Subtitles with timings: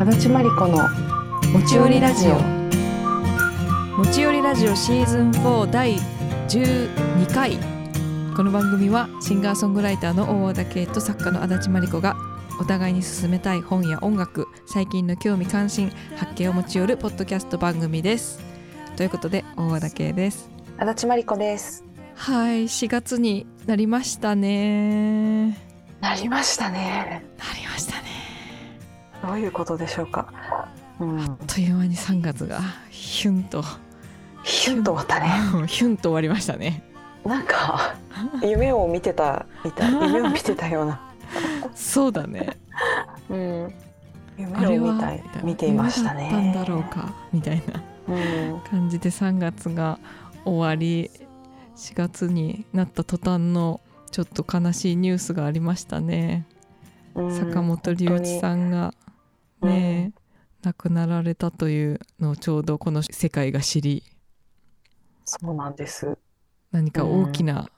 [0.00, 0.88] 足立真理子の
[1.52, 2.38] 持ち寄りラジオ。
[3.98, 5.96] 持ち寄りラジオシーズン4第
[6.46, 7.58] 12回。
[8.36, 12.16] この番組はシンガーソングライターの大和田圭と作家の足立真理子が
[12.60, 18.38] お互いに進めたい本や音楽最近の興味関心発見を持ち寄るポッドキャスト番組です。
[18.94, 20.48] ということで大和田圭です。
[20.78, 21.82] 足立真理子です。
[22.14, 25.58] はい4月になりましたね。
[26.00, 27.24] なりましたね。
[27.36, 28.07] なりましたね
[29.22, 30.32] どういうことでしょうか？
[31.00, 31.20] うん。
[31.20, 33.62] あっという間に3月がヒュンと。
[34.42, 35.66] ヒュンと終わったね。
[35.66, 36.84] ヒュンと終わりましたね。
[37.24, 37.96] なんか
[38.42, 39.92] 夢を見てたみたい。
[40.08, 41.00] 夢を見てたような。
[41.74, 42.56] そうだね。
[43.28, 43.74] うん。
[44.54, 46.30] あ夢を見たい見ていましたね。
[46.30, 47.82] 夢だったんだろうかみたいな。
[48.08, 48.60] うん。
[48.70, 49.98] 感じで3月が
[50.44, 51.10] 終わり
[51.76, 56.46] 4月になった途端のちょっと悲しいニュースがありましたね、
[57.14, 57.36] うん。
[57.36, 58.94] 坂本龍一さんが
[59.60, 60.12] 本当にね、
[60.62, 64.02] 亡くなられたというのをちょうどこの世界が知り。
[65.24, 66.18] そうなんです。
[66.72, 67.70] 何か大きな、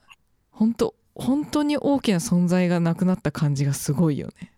[0.50, 4.52] 本当本当に大きな存在がなくなった感じがすごいよね。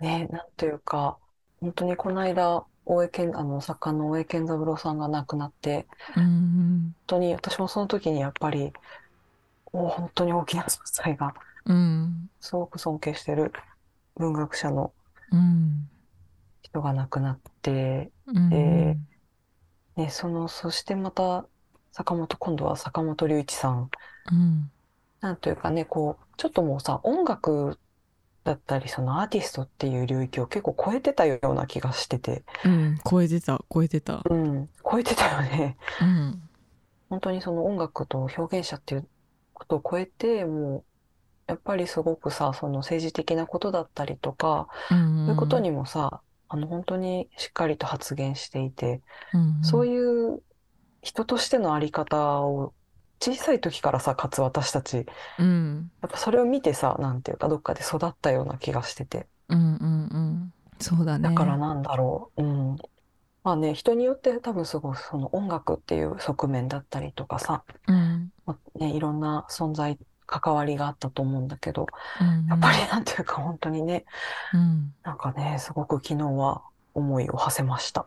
[0.00, 1.18] ねなんというか
[1.60, 8.72] 本当にこの間大江健あの作家の大江健三郎さんが亡くなってうん本当に私もその時にやっぱり
[9.72, 12.30] お本当に大きな存在がうん。
[12.40, 13.52] すごく尊敬してる
[14.16, 14.95] 文学者のうん
[16.62, 18.52] 人が亡くなって、うん。
[18.52, 18.96] え
[19.96, 21.46] ね、そのそしてまた
[21.92, 23.90] 坂本今度は坂本龍一さん。
[24.32, 24.70] うん。
[25.20, 27.78] なんというかねこうちょっともうさ音楽
[28.44, 32.98] だったりそのアーティストっていう領域を結構超えてたような気がしてて、うん。
[33.08, 34.22] 超えてた超えてた。
[34.28, 35.76] うん、超えてたよね。
[36.00, 36.42] うん。
[37.08, 39.08] 本当にその音楽と表現者っていう
[39.54, 40.84] ことを超えてもう
[41.46, 50.42] やっぱりすごくさその政治的なことだったりとか、うんそういうことにもさあの本当にしっかりと発言していて、うんそういう
[51.02, 52.74] 人としてのあり方を
[53.20, 55.06] 小さい時からさかつ私たち
[55.38, 55.90] うん。
[56.02, 59.26] やっぱそれを見てさなんていうかどっかで育ったような気がしてて。
[59.48, 60.52] うんうんうん。
[60.80, 61.28] そうだね。
[61.28, 62.76] だからなんだろう、うん、
[63.44, 68.32] まあね人によって多分すごいその音楽っていう側面だったりとかさうん。
[68.44, 71.86] まあね、いろんな存在関わりがあったと思うんだけど
[72.20, 74.04] うんやっぱりなんていうか本当にね
[74.52, 74.94] うん。
[75.02, 76.62] なんかねすごく昨日は
[76.94, 78.06] 思いを馳せました。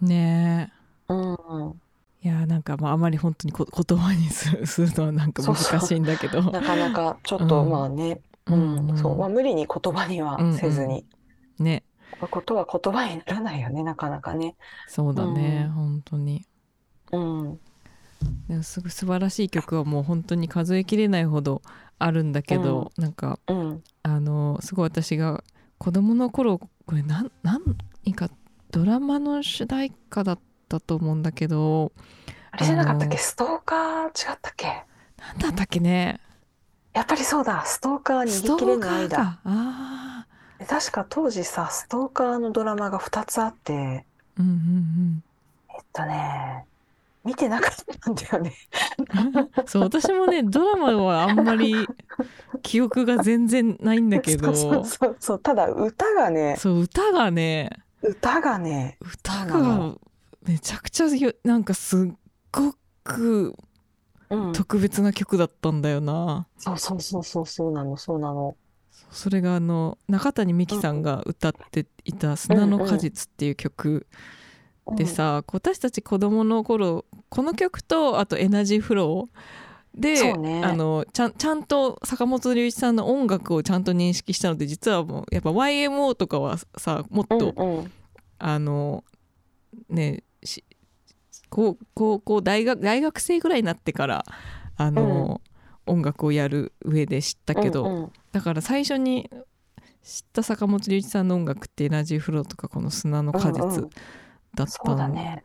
[0.00, 0.72] ね
[1.08, 1.74] うん、
[2.22, 6.42] えいやなんかまああまり本当にこ 言葉にするするのはなんか難しいんだけど。
[6.42, 7.70] なかなかちょっとうん。
[7.70, 9.18] まあね、うんそう。
[9.18, 11.06] まあ、無理に言葉にはせずに、
[11.58, 11.84] ね。
[12.12, 14.56] こういうことは言葉にならないよねなかなかね。
[14.86, 15.72] そうだね、うん。
[15.72, 16.46] 本当に。
[17.12, 17.60] うん
[18.48, 21.62] でもすぐ素晴らしい曲はもう本当に数えきれないほど
[21.98, 23.82] あるんだけど、なんかうん。
[24.02, 25.42] あのすごい私が
[25.78, 28.28] 子供の頃これなん何か
[28.70, 31.92] ドラマの主題歌だったと思うんだけど
[32.50, 33.16] あれじゃなかったっけ？
[33.16, 34.66] ストーカー違ったっけ？
[35.18, 36.20] なんだったっけね？
[36.92, 37.64] やっぱりそうだ。
[37.64, 40.26] ストーカー逃げ切れーカーぬ間かあ
[40.68, 43.72] 確か当時さストーカーのドラマが2つあって。
[43.72, 44.02] ー
[44.38, 45.24] うんうん。
[45.70, 46.66] えっとね
[47.24, 48.52] 見てなかったんだよね。
[48.98, 51.74] う んそう私もねドラマはあんまり
[52.62, 54.54] 記憶が全然ないんだけど。
[54.54, 57.70] そうそうそうただ歌がねそう歌がね
[58.02, 60.00] 歌がね歌がの
[60.46, 62.12] めちゃくちゃよなんかすっ
[62.52, 63.56] ごく
[64.30, 64.52] うん。
[64.52, 68.56] 特別な曲だったんだよな、そうそうそうそうそうなのそうなの。
[69.10, 74.06] それがあの中谷美紀さんが歌っていた「砂の果実」っていう曲
[74.92, 79.38] でさ、私たち子供の頃この曲とあと「エナジーフロー」
[79.98, 80.62] で、ね。
[80.64, 87.92] あのちゃんちゃんと坂本龍一さんの音楽をちゃんと認識したので実はもうやっぱ YMO とかはさもっうんと、うん。
[88.38, 89.04] あの
[89.88, 90.64] ねし
[91.48, 94.24] 高高校大学大学生ぐらいになってから
[94.76, 95.40] あの、
[95.86, 98.12] 音楽をやる上で知ったけど、うんうん。
[98.32, 99.30] だから最初に
[100.02, 103.90] 知った坂本龍一さんの音楽ってエナジーフローとかこの砂の果うんう実ん
[104.54, 105.44] だっそうだたんね。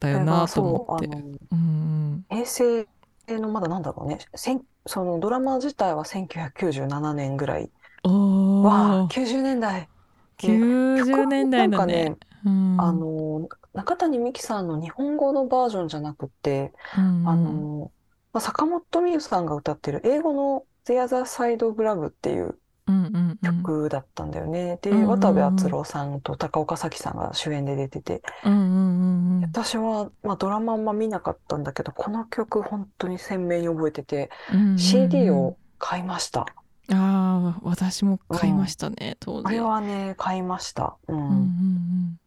[0.00, 1.06] だよなと思って。
[1.06, 1.10] う
[1.50, 2.86] うん平成
[3.28, 4.18] のまだなんだろうね。
[4.86, 7.70] そのドラマ自体は1997年ぐらい。
[8.04, 9.88] おわあー90年代
[10.38, 12.80] 90年代だねなんかうん。
[12.80, 17.28] あの中谷美紀さんの日本語のバージョンじゃなくてうん。
[17.28, 17.92] あの、
[18.32, 24.78] まあ、坂本美優さんが歌ってる英語の「The Other Side of Love」っていううんうんうん曲だったんだよね。
[24.82, 36.40] で、うんうんうん渡部篤郎さんと高岡早紀さんが主演で出てて、うんうんうん私は、まあ、ドラマあんま見なかったんだけど、この曲本当に鮮明に覚えてて、うんうんうん CD を買いました。
[36.40, 36.46] あ
[36.90, 40.96] あ私も買いましたね、当時あれはね、買いました。
[41.08, 41.12] う。
[41.12, 42.18] うんん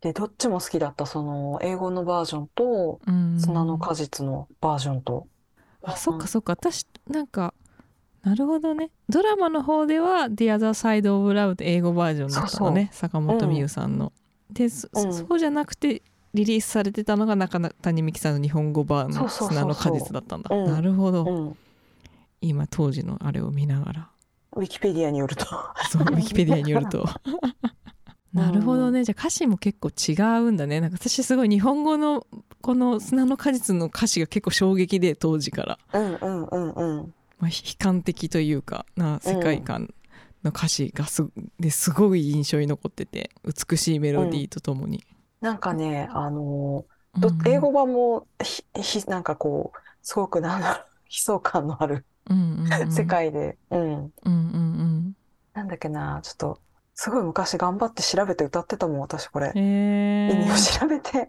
[0.00, 1.06] で、どっちも好きだった。
[1.06, 5.26] その、英語のバージョンと、うんうんうん砂の果実のバージョンと。
[5.82, 7.54] あそっかそっか私なんか
[8.26, 14.12] なるほどねドラマの方では「The Other Side of Love」って英語バージョンだったのね坂本美優さんの。
[14.50, 16.02] でそ,、うんそうじゃなくて
[16.34, 20.52] リリースされてたのが中谷美紀さんの日本語版の「そうそうそうそう砂の果実」だったんだ。
[20.52, 21.56] うんなるほど、うん。
[22.40, 24.10] 今当時のあれを見ながら
[24.56, 25.46] ウィキペディアによると。
[25.88, 27.06] そうウィキペディアによると。
[28.34, 32.26] なるほどねじゃあ歌詞も結構違うんだねなんか私すごい日本語の
[32.60, 35.78] この「砂の果実」の歌詞が結構衝撃で当時から。
[35.92, 37.14] うんうんうんうん。
[37.38, 39.94] まあ、悲観的というかな世界観
[40.42, 41.26] の歌詞がす,、
[41.58, 45.04] ですごい印象に残ってて美しいメロディーとともに、
[45.40, 46.84] なんかね、あの
[47.46, 52.92] 英語版もひひなんかこうすごくなんだろう 悲壮感のあるうんうんうん。
[52.92, 55.16] 世界で、うん、うんうん
[55.54, 56.60] なんだっけなちょっと
[56.94, 59.52] すごい昔頑張って調べて歌ってたもん私これ。
[59.54, 61.28] うんへ意味をー調べて。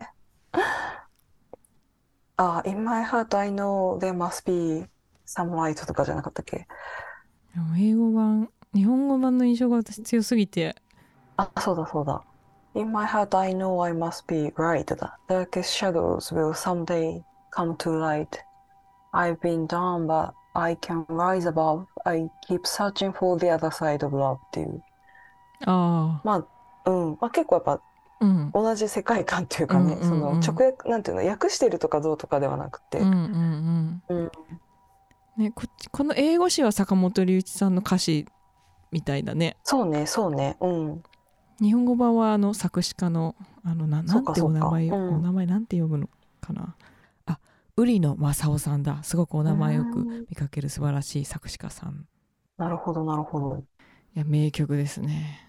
[2.38, 4.86] あ In my heart I know there must be
[5.28, 6.68] some light とかじゃなかったっけ
[7.78, 10.76] 英語版日本語版の印象が私強すぎて
[11.38, 12.24] あそうだそうだ
[12.76, 17.22] In my heart I know I must be right だ Darkest shadows will someday
[17.52, 18.28] come to light
[19.14, 24.06] I've been down but I can rise above I keep searching for the other side
[24.06, 24.82] of love っていう
[25.66, 26.46] あま
[26.86, 27.82] あうんまあ結構やっぱあ
[28.20, 34.32] うん同じ世界観っていうかね、うんうんうんその直訳なんていうの訳してるとかどうとかではなくて、うんうんうんうん
[35.38, 38.26] ねこっちこの英語詞は坂本龍一さんの歌詞
[38.92, 39.58] みたいだね。
[39.64, 40.58] そうねそうね。
[40.60, 41.04] うん。
[41.60, 45.16] 日本語版はあの作詞家のあのななんてお名前、うん。
[45.16, 46.10] お名前なんて呼ぶの
[46.42, 46.76] かな。
[47.26, 47.40] あ
[47.76, 49.04] 瓜野正夫さんだ。
[49.04, 52.08] すごくお名前よくうん見かける素晴らしい作詞家さん。
[52.58, 53.58] なるほどなるほど。
[53.58, 55.44] いや名曲ですね。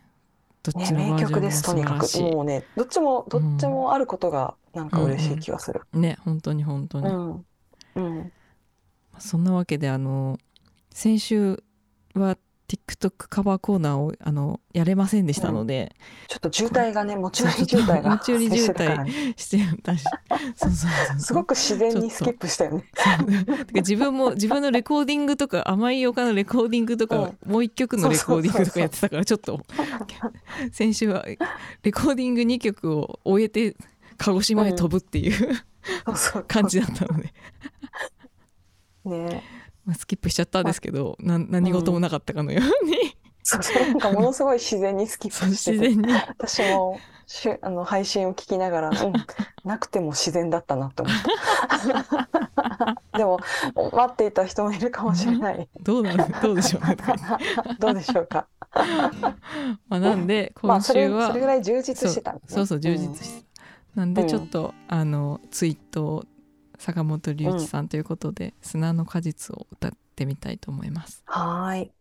[0.62, 2.20] どっねちのバ名曲ですとにからく。
[2.20, 5.82] もうねどっちもどっちもあることがなんか嬉しい気がする。
[5.94, 7.46] いね本当に本当に、うん。
[7.94, 8.32] うん
[9.20, 10.38] そんなわけであの
[10.90, 11.62] 先週
[12.14, 12.36] は
[12.68, 15.96] TikTok カバーコーナーをあのやれませんでしたので、
[16.28, 19.34] ちょっと渋滞がね持ち寄り渋滞が 持ち寄り渋滞してたからね。
[19.36, 19.48] し
[20.54, 22.84] そうそうそうすごく自然にスキップしたよね。
[23.72, 29.62] 自分も 自分のレコーディングとか甘い丘のレコーディングとか、もう一曲のレコーディングとかやってたからちょっと
[30.70, 31.36] 先週はレ
[31.92, 33.76] コーディング2曲を終えて
[34.18, 35.54] 鹿児島へ飛ぶっていう、
[36.04, 36.44] そうそう。
[36.46, 37.32] 感じだったので、
[39.08, 39.42] ね。
[39.84, 46.12] まあ、スキップしちゃったんですけど、なん何事もなかったかのように、そうそうなんかものすごい自然にスキップしてて自然に。
[46.12, 49.12] 私もしあの配信を聞きながら、うん、
[49.64, 51.14] なくても自然だったなって思っ
[52.52, 52.96] た。
[53.16, 53.40] でも
[53.74, 55.68] 待っていた人もいるかもしれない。
[55.82, 57.38] どうなる どうでしょうか。
[57.80, 58.46] どうでしょうか。
[59.88, 62.40] まあなんでまあそれ今週は、それぐらい充実してたね。
[62.46, 63.46] そうそう充実して
[63.94, 66.24] た、なんでちょっと、あのツイートを
[66.78, 71.22] 坂本龍一さんということで「砂の果実」を歌ってみたいと思います。
[71.26, 71.92] はーい。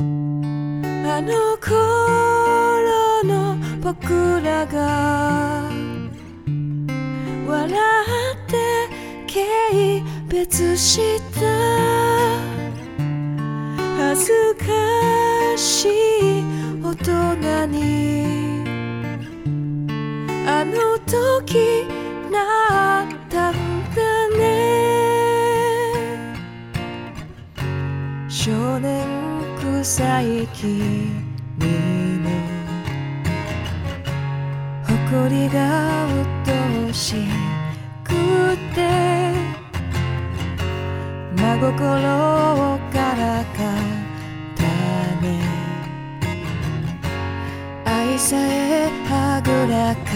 [0.00, 5.68] あの頃の僕らが
[7.46, 8.88] 笑って
[9.26, 11.40] 軽蔑した
[13.96, 14.66] 恥ずか
[15.56, 15.90] しい
[16.82, 18.62] 大人に
[20.46, 21.84] あの時
[22.30, 23.77] なった
[24.38, 24.42] ね
[28.28, 29.06] 少年
[29.82, 30.68] 臭い君
[32.22, 32.30] の
[34.86, 37.14] 誇りがうっとし
[38.04, 38.12] く
[38.74, 38.78] て
[41.36, 44.62] 真心をからかった
[45.22, 45.26] ね。
[47.84, 50.10] 愛さえはぐらか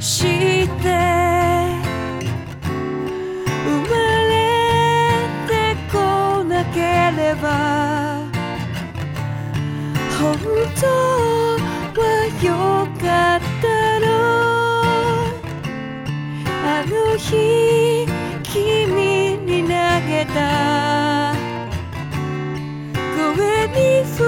[0.00, 0.20] し
[0.82, 1.81] て
[3.64, 3.94] 生ま
[4.28, 4.32] れ
[5.48, 5.50] て
[5.90, 5.94] こ
[6.44, 6.78] なけ
[7.16, 7.46] れば
[10.18, 10.36] 本
[10.80, 10.86] 当
[12.00, 12.02] は
[12.42, 12.46] よ
[13.00, 13.64] かった
[14.00, 14.06] の。
[16.64, 18.06] あの日
[18.44, 18.56] 君
[19.46, 19.68] に投
[20.08, 20.38] げた。
[23.36, 23.78] 声に
[24.16, 24.20] 復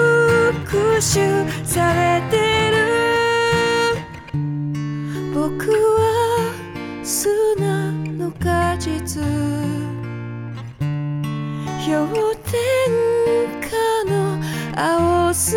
[0.97, 1.03] 讐
[1.65, 2.44] されて
[9.05, 9.21] 果実
[11.87, 12.55] 氷点
[13.61, 13.69] 下
[14.07, 14.41] の
[14.75, 15.55] 青空。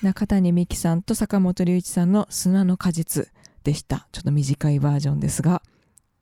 [0.00, 3.28] 中谷美紀さんと坂本龍一さんの「砂の果実」
[3.62, 4.08] でした。
[4.12, 5.60] ちょっと短いバージョンですが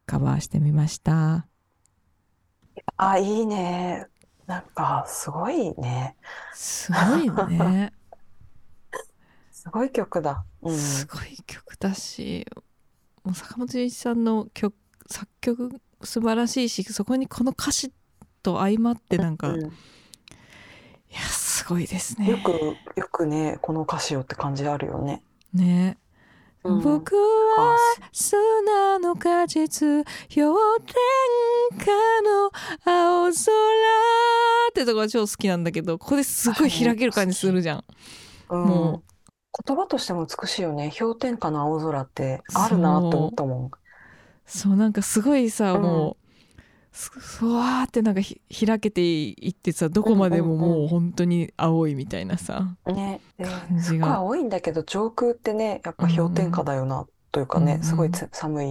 [0.07, 1.47] カバーしてみました。
[2.97, 4.07] あ、いいね。
[4.47, 6.16] なんか、すごいね。
[6.52, 7.93] すごいね
[9.67, 10.45] すごい曲だ。
[10.63, 10.77] うん。
[10.77, 12.47] すごい曲だし
[13.25, 14.75] もう坂本龍一さんの曲
[15.11, 17.93] 作曲素晴らしいしそこにこの歌詞
[18.43, 19.73] と相まってなんか、いうん。
[21.13, 22.31] やすごいですね。
[22.31, 25.23] よく、よくね、この歌詞をって感じあるよね。
[25.53, 25.99] ね、
[26.63, 26.81] うん。
[26.81, 27.17] 僕
[27.59, 27.79] あは
[28.13, 30.45] 砂の果実氷
[30.85, 31.91] 点下
[32.23, 32.51] の
[32.85, 37.85] 青空ってとこが超好きなんだけどここですごい開ける感じするじゃん。
[38.51, 38.65] うん。
[38.65, 39.03] も
[39.67, 40.93] 言葉としても美しいよね。
[40.99, 43.71] 氷点下の青空ってあるなって思ったもん。
[44.47, 44.76] そう。
[44.76, 45.83] なんかすごいさ、うん。
[45.83, 46.17] もう
[46.93, 50.79] すふわーってなんかひ開けていってさどこまでもうんうんうん。
[50.81, 53.21] もう本当に青いみたいなさね。
[53.38, 58.67] で、感じすごいが、青いんだけど、上空ってね、やっぱ氷点下だよな、というかね、うんうんすごいつ寒い。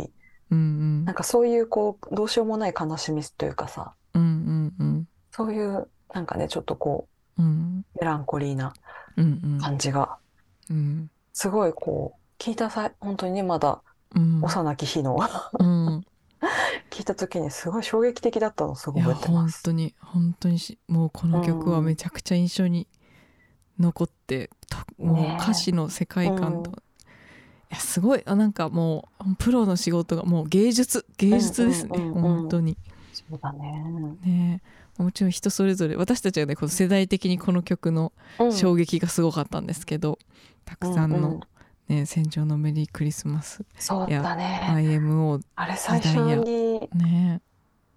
[0.51, 1.05] うんうん。
[1.05, 5.07] なんかそういう、こう、どうしようもない悲しみというかさ、うんうんうん。
[5.31, 7.85] そういう、なんかね、ちょっとこうん。
[7.95, 8.73] う、メランコリーな
[9.17, 9.59] うんうん。
[9.59, 10.17] 感じが、
[10.69, 11.09] うん。
[11.33, 13.81] すごいこう、聞いたさ、本当にね、まだ
[14.15, 14.41] うん。
[14.43, 15.17] 幼き日の、
[15.59, 16.05] うん。
[16.89, 19.29] 聞いた時にすごい衝撃的だったの、すごいてます。
[19.29, 22.87] 本当に本当にしもうこの曲はめちゃくちゃ印象に
[23.79, 26.77] 残って、ともう歌詞の世界観と、うん。
[26.77, 26.81] い
[27.71, 32.21] やすごいあなんかもうプロの仕事がもう芸術芸術ですね、うんうんうんうん。
[32.21, 32.77] 本当に。
[33.11, 33.83] そうだね。
[34.21, 38.53] ねえもちろん人それぞれ私たちはねこの世代的にこの曲のうん。
[38.53, 40.19] 衝撃がすごかったんですけど、
[40.65, 41.21] たくさんうんうん。
[41.21, 41.39] の、
[41.87, 43.63] ね戦場のメリークリスマス。
[43.77, 44.61] そうだね。
[44.73, 47.41] IMO あれ最初にね。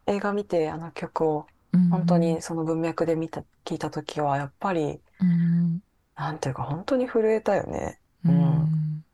[0.07, 5.83] 映画見てあの曲をうん本当にその文脈で見た、聞いた時はやっぱり、うん。
[6.17, 8.01] なんていうか本当に震えたよね。
[8.25, 8.33] うん。
[8.33, 9.05] うん。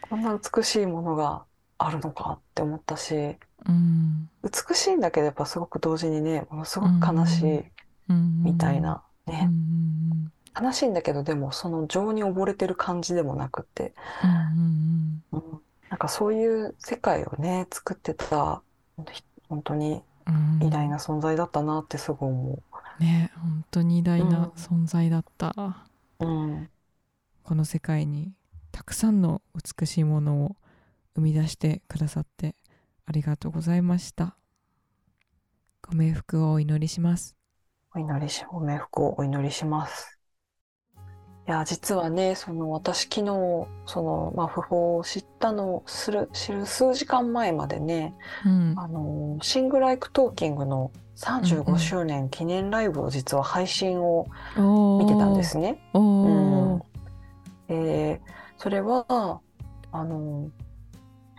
[0.00, 1.44] こんな美しいものが
[1.78, 4.28] あるのかって思ったし、うん。
[4.42, 5.00] 美しいん。
[5.00, 7.64] だけどやっぱすごく同時にね、ものすごく悲し
[8.08, 9.50] いみたいなね。
[10.60, 10.94] 悲しいん。
[10.94, 13.94] だけどでもその情に溺れてる感じでもなくて、
[14.24, 15.22] うん、
[15.90, 15.98] なん。
[15.98, 18.62] かそういう世界をね、作ってた、
[19.48, 20.02] 本当に
[20.60, 22.52] 偉大な存在だったなってすごい思
[23.00, 25.86] うね本当に偉大な存在だった、
[26.20, 26.68] うん。
[27.44, 28.32] この世界に
[28.72, 29.20] たくさん。
[29.20, 30.56] の美しいものを
[31.14, 32.54] 生み出してくださって
[33.08, 34.36] ありがとうございました。
[35.82, 37.36] ご冥福をお祈りします。
[37.94, 40.18] お祈りし、ご冥福をお祈りします。
[41.46, 43.22] いや、実はね、その私昨日、
[43.86, 48.82] その、まあ、訃報を知ったのをする、知る数時間前までね、うん。
[48.82, 50.92] あの、 Sing Like Talking の
[51.40, 54.26] うんう35ん周年記念ライブを実は配信を
[54.98, 55.80] 見てたんですね。
[55.94, 56.30] おう
[56.76, 56.78] ん。
[56.78, 56.84] ー
[57.68, 59.06] えーそれは、
[59.92, 60.50] あの、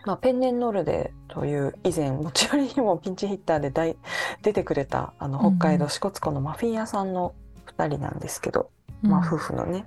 [0.04, 3.96] まあ、ペンネンノルデという以前、もちろんにもピンチヒッターで大
[4.42, 7.34] 出てくれた、あの、うんうん北海道支笏湖のマフィン屋さんの
[7.76, 8.70] 2人なんですけど、
[9.02, 9.84] まあ、夫婦のね、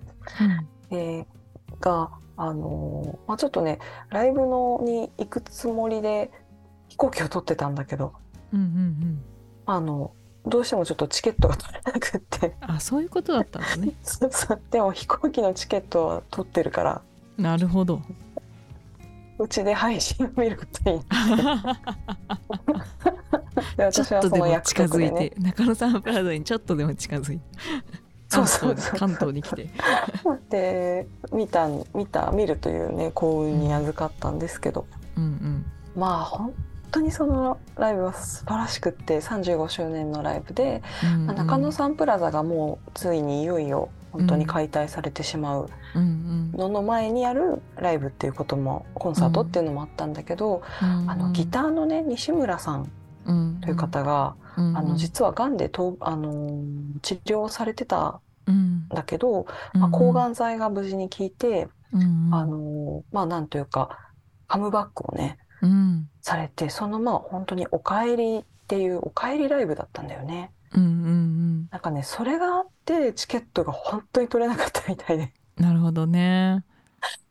[0.92, 0.98] うん。
[0.98, 1.26] えー
[1.80, 3.80] が、あのーまあ、ちょっとね、
[4.10, 6.32] ライブのに行くつもりで
[6.88, 8.14] 飛行機を取ってたんだけど、
[8.54, 9.24] うんうんうん
[9.66, 10.14] あの、
[10.46, 13.94] どうしてもちょっとチケットが取れなくって、あそういうことだったんだね。
[14.72, 17.02] でも飛行機のチケットは取ってるから、
[17.38, 18.02] なるほど
[19.44, 21.02] うちで配信を見ることに
[23.78, 27.44] でちょっ私はそのとでも近づいて、中野サンプラザにちょっとでも近づいて。
[28.30, 29.00] そうそうそう。
[29.00, 29.70] 関東に関東に来て。
[30.50, 35.66] で、見た、見た、見るというね、幸運に預かったんですけど、うんうん。
[35.96, 36.54] まあ本
[36.92, 41.36] 当にそのライブは素晴らしくって35周年のライブで、うんうん。
[41.36, 51.10] 中野サンプラザがもうついにいよいよ本当に解体されてしまううんのの前にあるライブっていうこともコンサートっていうのもあったんだけど、うん。
[51.10, 58.56] あのギターのね西村さんーという方が、うんあの実はがんでとあのー治療されてたうん。
[58.56, 62.30] んだけど、まあ、抗がん剤が無事に効いて、うん。
[62.32, 63.98] あのーまあなんというか
[64.48, 66.08] カムバックをねうん。
[66.22, 70.52] されてそのまあ本当にお帰りっていうお帰りライブだったんだよね。
[70.76, 75.24] うんうんなんかねそれがあってチケットが本当に取れなかったみたいで。
[75.24, 76.64] うんなるほどね。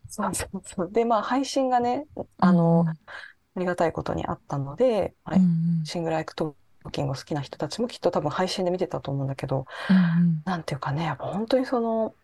[0.08, 0.92] そうそうそう。
[0.92, 2.06] でまあ配信がね
[2.38, 5.38] あの、ありがたいことにあったので、はい。
[5.38, 5.48] うんう
[5.82, 5.84] ん。
[5.84, 12.14] Sing Like Talking を好きな人たちもきっと多分配信で見てたと思うんだけど、うんなんていうかねやっぱ本当にその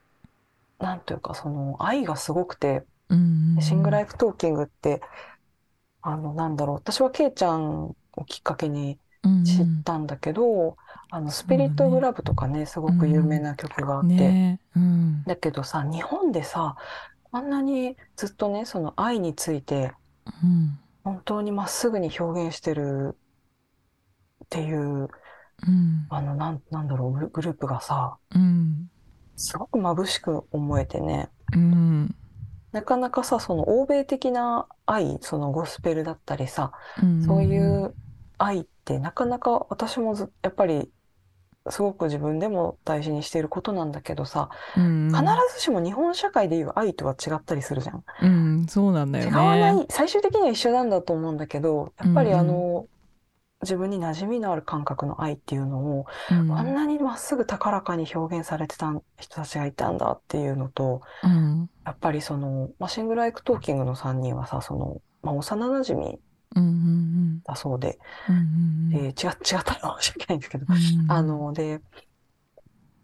[0.79, 3.63] なんていうかその愛がすごくて、うんうん。
[3.63, 5.01] Sing Like Talking って
[6.03, 6.77] あのなんだろう。
[6.77, 7.97] 私はケイちゃんを
[8.27, 9.45] きっかけにうん。
[9.45, 10.77] 知ったんだけど、
[11.11, 15.25] あのスピリット・オブ・ラブとかねすごく有名な曲があって、ねうん。
[15.25, 16.77] だけどさ日本でさ
[17.31, 19.93] こんなにずっとねその愛について
[20.43, 20.79] うん。
[21.05, 23.17] 本当にまっすぐに表現してる
[24.45, 25.09] っていう
[25.67, 26.07] うん。
[26.09, 28.91] あの、なん、なんだろう、グルグループがさ、うん。
[29.37, 32.15] すごく眩しく思えてね、うん。
[32.73, 36.73] なかなかさ、その欧米的な愛、そのゴスペルだったりさ、
[37.03, 37.25] うん。
[37.25, 37.95] そういう
[38.39, 40.91] 愛ってなかなか私もずやっぱり
[41.71, 45.23] すごく自分でも大事にしていることなんだけどさ、うん必
[45.55, 48.05] ずしも日本社会でいう愛とは違ったりするじゃん。
[48.23, 52.41] うんそうなんだよ違わなねい、最終的には一緒なんだと思うんだけど、やっぱりうんうん。
[52.41, 52.87] あの、
[53.63, 56.53] 自分に馴染みのある感覚の愛っていうのを、うん。
[56.53, 61.71] あんなにまっすぐ高らかに表現されてた人たちがいたんだっていうのと、うん。
[61.85, 66.19] やっぱりその、まあ、 Sing Like Talking の3人はさ、その、まあ、幼馴染
[66.57, 71.81] うんうんだそうで、うんうんえー違っ違ったら申し訳ないんですけど、うんあの、で、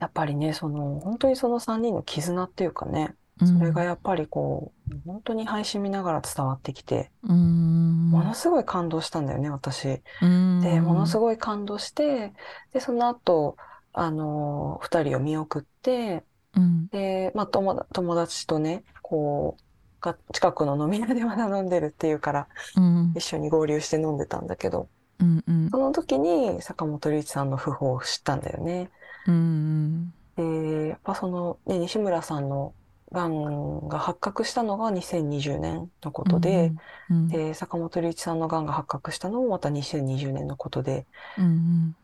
[0.00, 10.02] やっぱりね、その、本当にその3人の絆っていうかね、それがやっぱりこう、本当に配信見ながら伝わってきて、うんものすごい感動したんだよね、私。
[10.22, 12.32] うんで、ものすごごい感動して、
[12.72, 13.56] で、その後、
[13.92, 16.24] あの、2人を見送って、
[16.54, 16.86] うん。
[16.88, 19.63] で、まあ、友達友達とね、こう、
[20.04, 23.14] が近くの飲み屋でまだ飲んでるっていうから、うん。
[23.16, 25.70] 一緒に合流して飲んでたんだけど、うんうん。
[25.70, 28.90] その時に坂本龍一さんの訃報を知ったんだよね。
[29.26, 32.75] うんで、やっぱその、ね、西村さんの
[33.12, 36.73] がんが発覚したのが2020年のことで、
[37.08, 41.06] うんで、坂本龍一さんのがんが発覚したのもまた2020年のことで、
[41.38, 41.96] うん。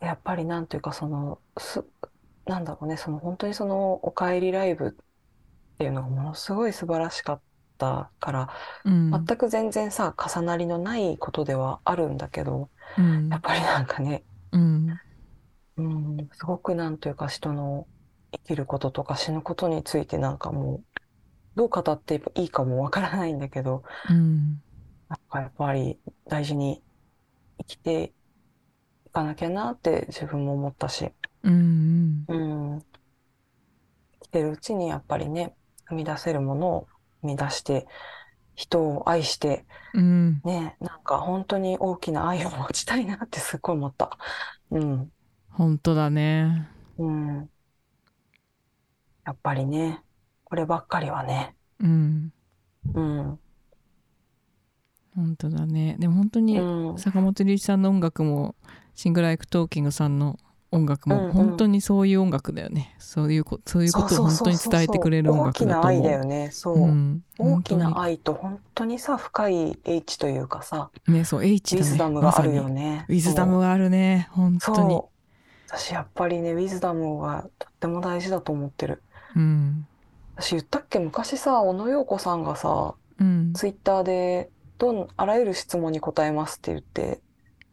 [0.00, 1.84] やっぱりなんというかその、す、
[2.44, 4.90] なんだろうね、その本当にそのお帰りライブっ
[5.78, 7.40] ていうのがものすごい素晴らしかっ
[7.76, 8.48] たから、
[8.84, 9.10] うん。
[9.10, 13.28] 全く全然さ、重なりのないことではあるんだけど、うん。
[13.28, 15.00] やっぱりなんかね、うん。
[15.76, 17.86] うん、すごくなんというか人の
[18.32, 20.84] 生きることとか死ぬことについてなんかもう、
[21.54, 24.62] どう語っていいかもわからないんだけど、うん。
[25.08, 26.82] なんかやっぱり大事に
[27.58, 28.12] 生きて
[29.06, 31.10] いかなきゃなって自分も思ったし、
[31.42, 35.54] うんうん、生きてるうちにやっぱりね、
[35.88, 36.88] 生み出せるものを
[37.22, 37.86] 生み出して、
[38.54, 44.18] 人を愛して、うんね、なんか本当に大きな愛を持ちたいなってすっごい思った。
[44.70, 45.12] うん。
[45.50, 47.50] 本当だねうん。
[49.24, 50.02] やっぱりね、
[50.44, 52.32] こればっかりはね、うん
[52.94, 53.38] うん。
[55.14, 56.98] 本当だねでも本当にうん。
[56.98, 58.54] 坂本龍一さんの音楽も
[58.94, 60.38] Sing Like Talking さんの
[60.76, 61.26] 音楽うんうん。
[61.28, 66.50] も本当にそういう音楽だよね、そういうこそういうことを本当に伝えてくれる音楽だと大きな愛思うだよね。
[66.52, 66.76] そう。
[66.76, 71.82] うん、大きな本愛と本当にさ、深い H というかさ、ねそう 叡智だね。
[71.82, 73.06] ウィズダムがあるよね。
[73.08, 74.28] に wisdom があるね。
[74.32, 74.58] 本。
[74.58, 75.02] 当に。
[75.68, 79.02] 私やっぱりね、 wisdom がとっても大事だと思ってる。
[79.34, 79.86] うん。
[80.36, 80.98] 私言ったっけ？
[80.98, 83.52] 昔さ、小野洋子さんがさ、うん。
[83.54, 87.20] ツイッターで、どん、あらゆる質問に答えますって言って、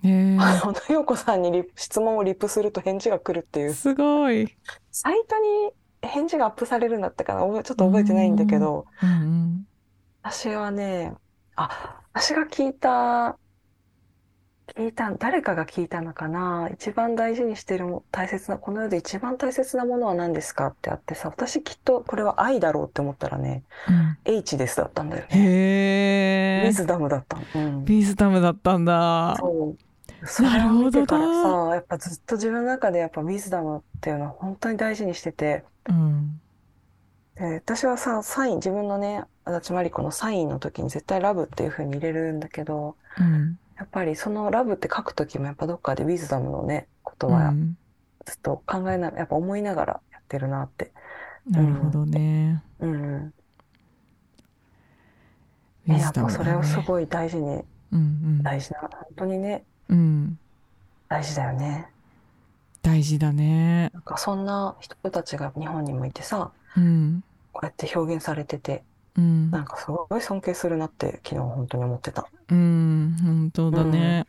[0.04, 4.56] 小野洋子さんにリ質問をリプすると返事が来るっていう、すごい。
[4.92, 7.42] サイトに返事がアップされるんだったかな？
[7.42, 9.66] ちょっと覚えてないんだけど、うん
[10.22, 11.14] 私はね、
[11.56, 13.38] あ、私が聞いた、
[14.78, 16.70] 聞いた、誰かが聞いたのかな？
[16.74, 23.64] 一番大事にしてるも大切な、この世で一番大切なものは何ですかってあってさ、私きっとこれは愛だろうって思ったらね、
[24.26, 24.34] うん。
[24.38, 25.28] H ですだったんだよね。
[25.32, 27.44] へえウィズダムだったの。
[27.56, 27.82] うん。
[27.82, 29.36] ウィズダムだったんだ。
[29.40, 29.78] そう。
[30.26, 36.40] それを見てからさ、やっぱずっと自分の中でやっぱウィズダムっていうのは本当に大事にしてて、うん。
[37.36, 43.60] で、私はさ、サイン、自分のね、足立まり子のサインの時に絶対ラブっていう風に入れるんだけど、うん。
[43.78, 47.78] やっぱりそのラブって書く時もやっぱどっかでウィズダムのね、ことはうん。
[48.26, 50.92] ずっと考えな、やっぱ思いながらやってるなって。
[51.50, 53.34] なるほどね、うんうん。
[55.88, 58.44] ウィね、やっズダムだぱそれをすねごい大事に、うんうん。
[58.44, 60.40] 大事な、本当にね、うん。
[61.10, 61.88] 大事だよね。
[62.82, 63.92] 大事だね。
[63.94, 67.24] なんかそんな人たちが日本にもいてさ、うん。
[67.52, 68.84] こうやって表現されてて、
[69.16, 69.52] うん。
[69.52, 72.28] なんかすごい尊敬するなって昨日本当に思ってた。
[72.50, 73.16] うん。
[73.24, 74.26] 本当だね、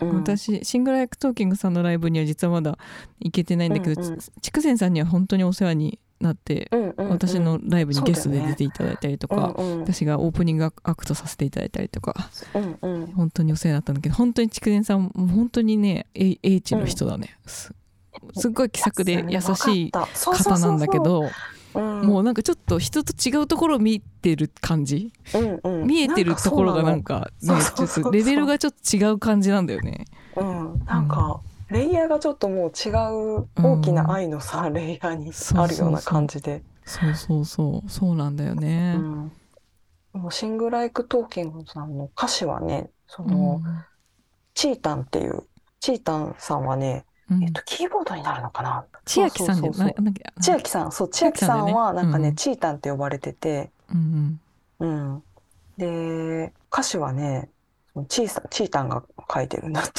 [0.00, 2.78] うん、私シングルアイクトーキングさんのライブには実はまだ
[3.20, 4.18] 行けてないんだけど、うんうん。
[4.62, 7.08] 前さんには本当にお世話になって、うんうんうん。
[7.10, 9.80] 私のライブにゲストで出ていただいたりとか、うんうん。
[9.80, 13.06] 私がオープニングアクトさせていただいたりとかうんうん。
[13.08, 17.72] 本当にお世話になったんだけど本当に筑前さんも本当にね英英知の人だね、す
[18.34, 21.34] すっごい気さくで優しい方なんだけどそ
[21.74, 25.12] うん、もうなんかちょっと人と違うところを見てる感じ。
[25.34, 30.06] うんうん、見えてるところがなんかねちょっとレベルがちょっと違う感じなんだよね。
[30.36, 32.90] うん、なんか、レイヤーがちょっともう違
[33.40, 36.62] う大きな愛のさ、レイヤーにあるような感じで。
[36.84, 37.90] そうそうそう。
[37.90, 38.94] そうなんだよね。
[38.98, 39.28] うん。
[40.14, 43.30] でも Sing Like Talking さんの歌詞はね、そうん。
[43.30, 43.60] の、
[44.54, 45.42] チータンっていう、
[45.80, 47.44] チータンさんはね、うん。
[47.44, 48.86] えっと、キーボードになるのかな？
[49.04, 49.94] 千秋さんじゃない
[50.40, 52.34] 千秋さんそう千秋さんはなんかね、うん。
[52.34, 54.40] チータンって呼ばれてて、うん
[54.80, 55.22] うん、
[55.76, 57.50] で歌詞はね
[58.08, 59.02] チーさチータンが
[59.32, 59.92] 書いてるんだって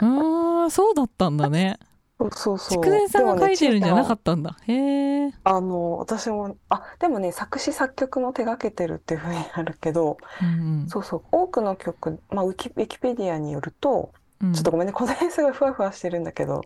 [0.00, 1.78] うんあーそうだったんだね。
[2.18, 2.84] そうそうそう。
[2.84, 4.56] 筑前さんが書いてるんじゃなかっったんだ。
[4.66, 14.52] へえたあの私もあでもね作詞作曲も手掛けてるっていうふうになるけどうんそうそう多くの曲、まあ、ウィキウィキペディアによるとうん。
[14.52, 16.62] ちょっとごめんねこの辺すごいふわふわしてるんだけど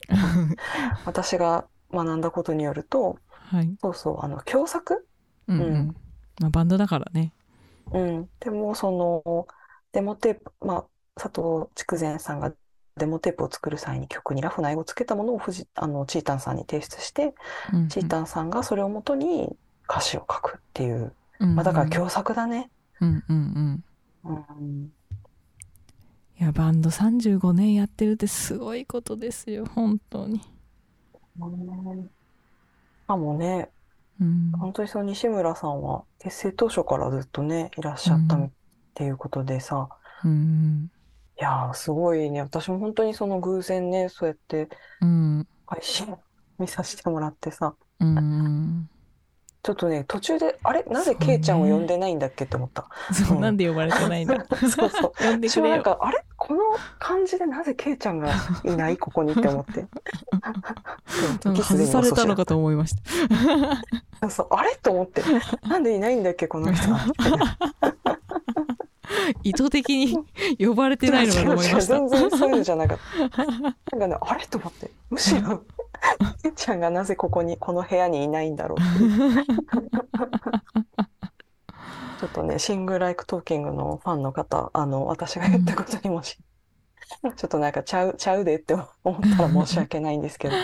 [1.06, 3.76] 私が学んだことによるとはい。
[3.80, 5.06] そうそうあの共作？
[5.48, 5.96] うんううんん。
[6.40, 7.32] まあバンドだからね。
[7.92, 9.46] うん、でもその
[9.92, 12.52] デモテープ、まあ、佐藤筑前さんが
[12.98, 17.34] デモテープを作る際に曲にラフな絵をつけたものをチータンさんに提出して、
[17.72, 17.88] うんうん。
[17.88, 19.54] チータンさんがそれをもとに
[19.88, 22.70] 歌詞を書くっていう、うんまあ、だから共作だね。
[23.00, 23.84] うんうん
[24.24, 24.34] うん。
[24.58, 24.92] うん、
[26.40, 30.40] いやバンド35年やってるってすごいことですよ本当に。
[30.40, 30.44] し
[33.06, 33.70] かもね
[34.20, 34.52] うん。
[34.52, 38.44] 本当にその西村さんは結成当初からずっとねいらっしゃったうん。
[38.46, 38.50] っ
[38.94, 39.90] ていうことでさ、
[40.24, 40.90] うん
[41.38, 42.40] いやーすごいね。
[42.40, 44.68] 私も本当にその偶然ねそうやって
[45.02, 45.46] うん。
[45.66, 46.14] 配信
[46.58, 47.74] 見させてもらってさ。
[48.00, 48.88] うん。
[49.62, 50.84] ちょっとね途中であれ？
[50.84, 52.88] なぜケイちゃんを呼んでないんだっけって思った。
[53.12, 53.42] そううん。
[53.42, 54.46] なんで呼ばれてないんだ。
[54.70, 55.12] そうそう。
[55.18, 56.24] 呼んで私もなんかあれ？
[56.36, 56.60] この
[56.98, 58.32] 感じでなぜケイちゃんが
[58.64, 58.96] いない？
[58.96, 59.86] ここにって思って。
[61.06, 63.02] そうなんか外されたのかと思いました。
[64.20, 64.48] そうそう。
[64.52, 64.76] あれ？
[64.76, 65.22] と思って。
[65.68, 66.46] なんでいないんだっけ？
[66.46, 67.04] この人は。
[67.04, 68.15] みたいな
[69.42, 70.16] 意図的に
[70.58, 71.98] 呼ばれてないのかと思いました。
[71.98, 72.98] 全然そういうのじゃなかっ
[73.30, 73.44] た。
[73.46, 74.46] なんかねあれ？
[74.46, 74.90] と思って。
[75.10, 75.62] むしろ
[76.42, 78.78] ケイちゃんがなぜここにこの部屋にいないんだろう
[82.20, 86.38] ちょっとねシング・ライク・トーキングのファンの方あの私が言ったことにもし、
[87.36, 90.54] ちょっとなんかちゃうちゃうでって思ったら申し訳ないんですけど。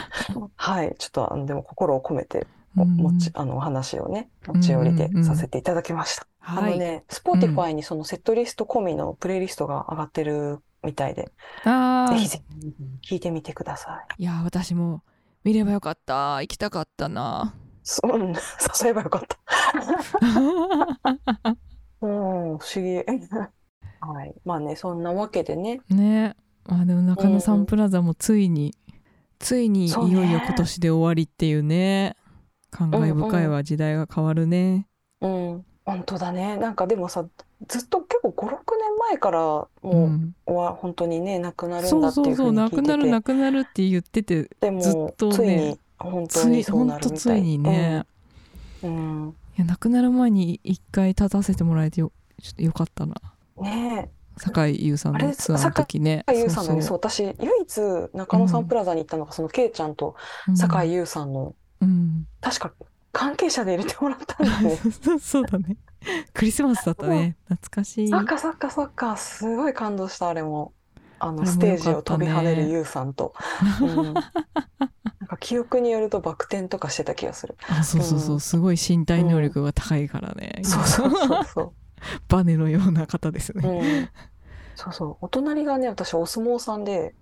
[0.57, 0.95] はい。
[0.99, 6.27] ちょっとあのでも心を込めてお持ちあのお話をね持ち寄りでさせていただきました。
[6.45, 6.73] あはい。
[6.73, 11.33] のね、Spotify にそのセットリスト込みのプレイリストが上がってるみたいで、
[11.65, 12.43] ぜひぜ
[13.03, 14.23] ひ聞いてみてください。
[14.23, 15.03] いや私も
[15.45, 16.37] 見ればよかった。
[16.37, 17.55] 行きたかったな。
[17.83, 19.39] そう、うん、そういえばよかった。
[22.03, 22.97] うん、不思議。
[24.01, 25.81] はい、まあね、そんなわけでね。
[25.89, 26.35] ね。
[26.69, 28.75] あでも中野サンプラザもついに、
[29.39, 30.15] ついにいそうね。
[30.15, 32.17] よいよ今年で終わりっていうね。
[32.71, 33.63] 感慨深いわ。
[33.63, 34.89] 時代が変わるね。
[35.21, 36.57] うん、本当だね。
[36.57, 37.25] なんかでもさ、
[37.69, 38.59] ずっと結構5、6年
[39.11, 40.35] 前からもううん。
[40.47, 47.19] 終わ、本当にね、なくなるんそうだっていうふそうそううに聞いてなくなるて、なくなるって言っててでも、ずっとねついに本当ついにそうほとなんるみたい。
[47.19, 48.07] ついにね、
[48.83, 48.91] うん。
[48.97, 53.15] うんいや亡くなる前に一回立たせてもらえてよちょっとよかったな。
[53.61, 60.17] ね酒井優さんあれのツアーの時ね井優さんのね、そそうう、私、唯一中野サンプラザに行ったのが、そのケイちゃんと
[60.47, 62.73] そう酒井優さんの、うん、確か
[63.13, 64.79] 関係者で入れてもらったんだよね。
[65.07, 65.77] うんそうだね。
[66.33, 67.37] クリスマスだったね。
[67.49, 68.09] 懐かしい。
[68.09, 70.73] そっかそっかそっか、すごい感動した、あれも。
[71.21, 73.35] あの、ステージを飛び跳ねるユウさんと。
[73.81, 74.15] うん、なん
[75.29, 77.57] か記憶によるとバク転とかしてた気がする。
[77.69, 78.41] あそうそうそう、うん。
[78.41, 81.73] すごい身体能力が高いからね、そうそうそうそ
[82.29, 83.61] バネのような方ですう。
[83.61, 84.09] ね、うん。
[84.75, 85.17] そうそう。
[85.21, 87.15] お隣がね、私、お相撲さんで、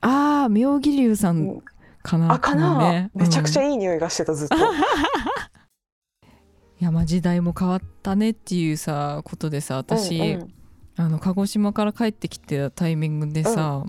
[0.00, 1.62] ああ妙義龍さうんん
[2.02, 2.32] かな。
[2.32, 3.10] あ、かな、ね。
[3.14, 4.56] めちゃくちゃうんいい匂いがしてた、ずっと。
[6.84, 10.54] いやまあ時代も変わったねっていうさことでさ私、うんうん。
[10.96, 13.86] あの鹿児島から帰ってきてたタイミングでさ、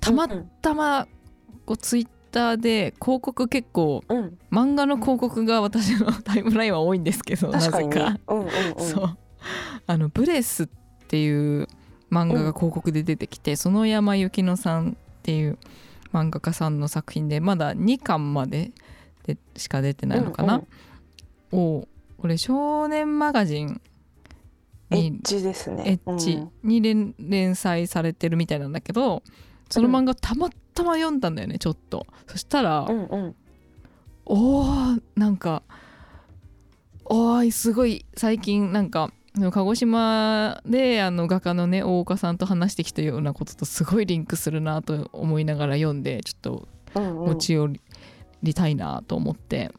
[0.00, 0.50] たまうん。
[0.60, 1.06] たま
[1.64, 7.92] こうツイッターで広告結構うん、漫画の広告が私のタイムラインは多いんですけどな確かに。
[7.92, 8.10] ぜか。
[8.10, 8.20] ね。
[8.26, 8.52] うんうんうん。
[8.84, 9.18] そう。
[9.86, 10.68] あのブレスっ
[11.06, 11.68] ていう
[12.10, 15.56] 漫画が広告で出てきて、園山由紀乃さんっていう
[16.12, 18.72] 漫画家さんの作品でまだ2巻まで
[19.24, 20.64] でしか出てないのかな、
[21.52, 21.86] を
[22.24, 23.82] これ少年マガジン
[24.88, 26.00] にエッジですエね。
[26.06, 29.22] ッジに連連載されてるみたいなんだけど
[29.68, 32.06] その漫画たまたま読んだんだよねちょっと。
[32.26, 33.34] そしたら、うんうん。
[34.24, 35.64] おーなんか
[37.04, 47.26] おーいすごい最近なんか鹿児島であの画家のね大岡さんと話してきたようなこととすごいリンクするなと思いながら読んでちょっとうんうん。
[47.26, 47.70] 持ち寄
[48.42, 49.70] りたいなと思って、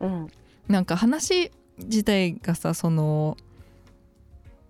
[0.00, 0.28] うん。
[0.68, 3.36] なんか話自体がさその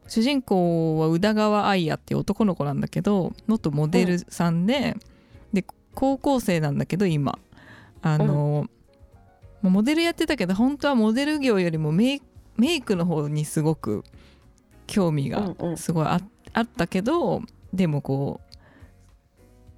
[0.09, 4.97] 主人公は宇田川愛也っていう男の子なんだけど元モデルさんで,、
[5.53, 5.65] で
[5.95, 7.39] 高校生なんだけど今。
[8.03, 8.69] あの、
[9.63, 12.23] まあモデルやってたけど本当はモデル業よりもメイ
[12.57, 14.05] メイクの方にすごく
[14.87, 15.77] 興味がうんうん。
[15.77, 16.21] すごいあ,、
[16.53, 17.43] あったけど
[17.73, 18.57] でもこう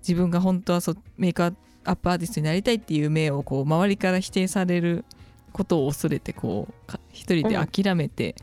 [0.00, 5.04] 自分が本当はそメイクアップアーティストになりたいっていう夢をこう周りから否定される
[5.52, 8.36] ことを恐れてこうか一人で諦めて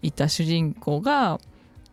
[0.00, 1.40] いた主人公が、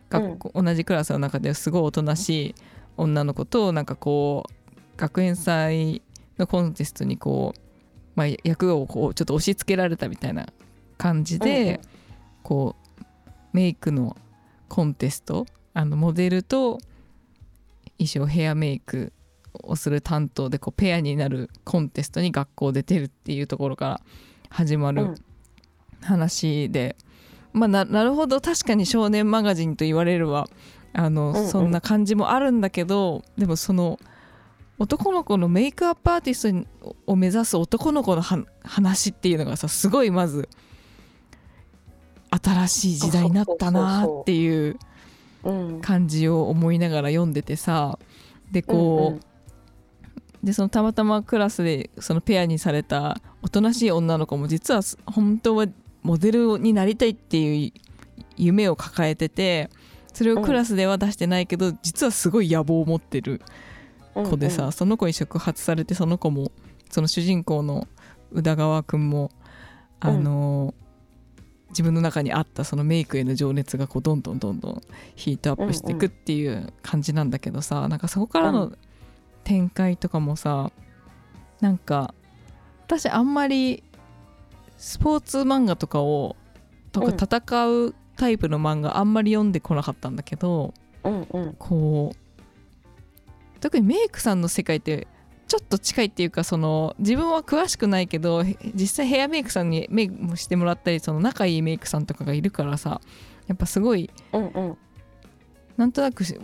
[0.08, 2.54] 学校同じクラスの中ですごいおとなしい
[2.96, 6.02] 女の子となんかこう学園祭
[6.36, 7.60] のコンテストにこう、
[8.16, 10.46] まあ、役をこうちょっと押し付けられたみたいな
[10.98, 11.80] 感じで、
[12.42, 13.00] こう
[13.52, 14.16] メイクの
[14.68, 16.78] コンテストあのモデルと
[17.98, 19.12] 衣装ヘアメイク
[19.62, 24.00] をする担当でこうペアになるコンテストに学校で出るっていうところから
[24.48, 25.14] 始まる
[26.02, 26.96] 話で、
[27.52, 28.40] まあななるほど。
[28.40, 30.48] 確かに少年マガジンと言われるは
[30.92, 31.48] あの、うんうん。
[31.48, 33.98] そんな感じもあるんだけどでもその
[34.78, 40.48] 男の子のメイクアップアーティストを目指す男の子のは話っていうのがさすごいまず
[42.42, 44.78] 新しい時代になったなっていう
[45.42, 47.98] うん感じを思いながら読んでてさ。
[48.50, 49.20] でこう、うんうん。
[50.42, 55.66] でそのたまたまクラスでそのペアにされたおとなしい女の子も実は本当は
[56.02, 57.72] モデルになりたいっていう
[58.36, 59.70] 夢を抱えてて
[60.12, 63.40] それをクラスでは出してないけど、実はすごい野望を持ってる
[64.14, 66.50] 子でさ、その子に触発されてその子も
[66.90, 67.86] その主人公の
[68.32, 69.30] 宇田川くんも
[70.00, 70.74] あの、
[71.68, 74.82] 自分の中にあったそのメイクへの情熱がこうどんどんどんどん
[75.14, 78.72] ヒートアップしていくっていう感じなんだけどさ、なんかそこからうの
[79.44, 80.72] 展開とかもさ
[81.60, 82.14] なんか
[82.86, 83.84] 私あんまり
[84.80, 86.36] スポーツ漫画とかを
[86.90, 87.16] とうん。
[87.16, 90.72] か戦うタイプの漫画あんまり読んでこなかったんだけど、
[91.04, 91.54] うんうん。
[91.58, 92.16] こう
[93.60, 95.06] 特にメイクさんの世界って
[95.48, 103.02] ちょっと近いっていうかその自分は詳しくないけどへ実際ヘアメイクさんにメイクもしてもらったりその仲いいメイクさんとかがいるからさ
[103.48, 104.78] やっぱすごいうんうん。
[105.76, 106.38] なんとなくし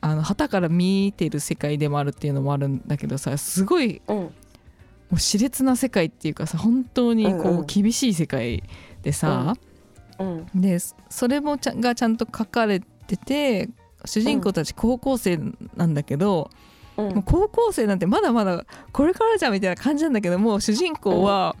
[0.00, 4.34] あの旗から見てる世界でもあるっていうのもあるんだけどさすごいうん
[5.12, 7.66] もう熾烈な世界っていうかさ本当にこうんううん。
[7.66, 8.62] 厳しい世界
[9.02, 9.54] でさ、
[10.18, 10.46] うん。
[10.54, 10.78] で
[11.10, 13.68] それもちゃんがちゃんと書かれてて
[14.06, 15.38] 主人公たち高校生
[15.76, 16.50] なんだけど、
[16.96, 17.08] うん。
[17.10, 21.56] もう高校生なんてまだまだこれからじゃんみたいな感じなんだけどもう主人公は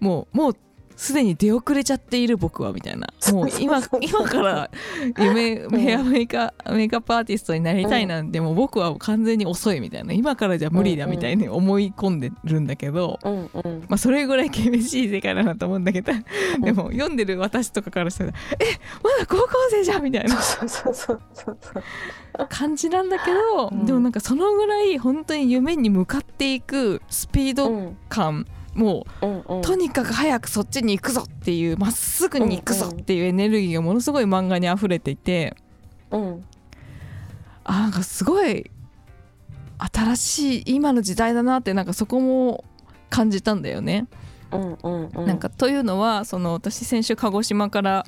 [0.00, 0.56] もうもう
[0.96, 3.08] すでに出遅れちゃっている僕はみたいな。
[3.32, 4.70] もう今 今から
[5.18, 5.78] 夢うん。
[5.78, 10.12] ヘアメイカメイクアップアーティストになりたいなんてもう僕は完全に遅いみたいな。
[10.12, 13.80] 今からじゃ無理だみたいに思い込んでるんだけど、うんうん。
[13.88, 16.12] まあ、それぐらい厳しい世界だなと思うんだけど。
[16.60, 18.64] でも読んでる私とかからしたら「え
[19.02, 20.36] まだ高校生じゃん!」みたいな。
[22.48, 23.86] 感じなんだけど、うん。
[23.86, 35.56] でもなんかそのぐらい本当に夢に向かっていくスピードうん感、もうんうんうとにかく早くそっちに行くぞっていうまっすぐに行くぞっていうエネルギーがものすごい漫画に溢れていて
[36.10, 36.44] うん
[37.64, 38.70] あなんかすごい
[39.78, 42.64] 新しい今の時代だなってなんかそこも
[43.10, 44.06] 感じたんだよね。
[44.52, 48.06] うんうんうんなんかというのはその私先週鹿児島から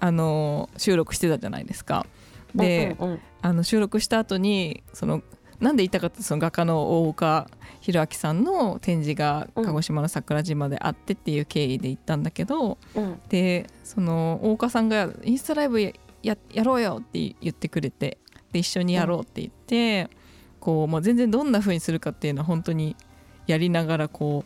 [0.00, 2.06] あの収録してたじゃないですか。
[2.54, 5.22] で、うんうんあの収録した後にその
[5.60, 7.50] なんで言ったかってその画家の大岡
[7.84, 9.64] 弘明さんの展示がうん。
[9.66, 13.20] 鹿児島の桜島であってっていう経緯で行ったんだけど、うん。
[13.28, 15.92] でその大岡さんがインスタライブや
[16.22, 18.16] ややろうよって言ってくれて
[18.52, 20.08] で一緒にやろうって言って、
[20.60, 22.96] こうもう全然どんな風にするかっていうのは本当に
[23.46, 24.44] やりながらこ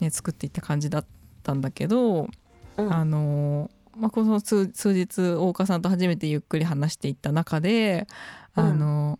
[0.00, 1.04] う、ね、作っていった感じだっ
[1.44, 2.28] たんだけど、
[2.76, 2.92] うん。
[2.92, 8.08] あのまあ、この数数日大岡さんと初めてゆっくり話していった中で、
[8.56, 8.64] うん。
[8.64, 9.18] あの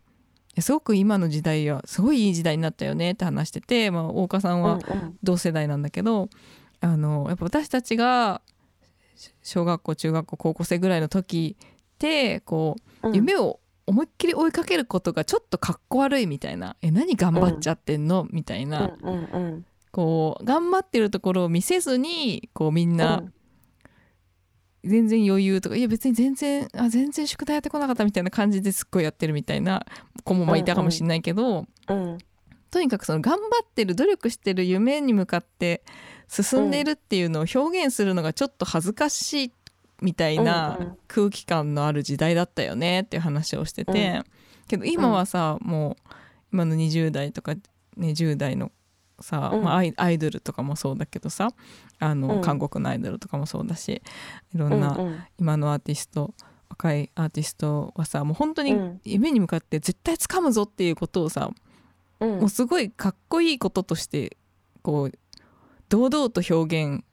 [0.61, 6.29] すごく今の時代はすごいいい時代になったよねって話してて、まあ、大岡さんはうん同世代なんだけど、
[6.81, 8.41] あのやっぱ私たちが
[9.17, 11.67] し小学校中学校高校生ぐらいの時っ
[11.99, 13.15] てこううん。
[13.15, 18.97] 夢を思いっきり追いかけることがちょっとかっこ悪いみたいな「え何頑張っちゃってんの?」みたいな。
[19.03, 19.67] うんうんうん。
[19.91, 23.33] こう頑張ってるところを見せずにこうみんなうん
[24.85, 29.85] 全然余裕とかいや別に全然あ全然宿題やってこなかったみたいな感じですっごいやってるみたいな
[30.25, 32.19] 子もまあいたかもしれないけど、うん。
[32.71, 35.83] とにかくその頑張ってる努力してる夢に向かって
[36.29, 39.53] 進んでいるっていうのを表現するのがちょっと恥ずかしい
[40.01, 40.99] みたいなうんうん。
[41.09, 44.23] 空気感のある時代だったよねっていう話をしてて、
[44.69, 46.15] けど今はさもう
[46.53, 47.63] 今の20代とか、ね、
[47.97, 48.73] 10代の
[49.21, 49.63] さ、うん。
[49.63, 51.51] まあ、アイドルとかもそうだけどさ
[52.01, 52.43] あの、うん。
[52.43, 54.03] 韓国のアイドルとかもそうだし
[54.55, 55.19] いろんなうんうん。
[55.39, 56.35] 今のアーティスト
[56.69, 59.01] 若いアーティストはさもう本当にうん。
[59.05, 61.51] 夢に向かって絶対掴むぞっていうことをさ、
[62.19, 62.41] うん。
[62.41, 64.37] もうすごいかっこいいこととして
[64.83, 65.13] こう
[65.89, 67.05] 堂々と表現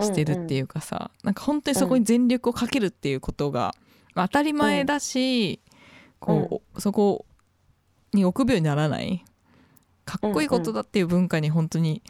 [0.00, 3.74] してるっていうかさ、なんか本当にそこに全力をかけるっていうことが、
[4.14, 5.60] まあ当たり前だし、
[6.18, 7.26] こうそこ
[8.12, 9.24] に臆病にならない
[10.04, 12.02] かっこいいことだっていう文化に本当に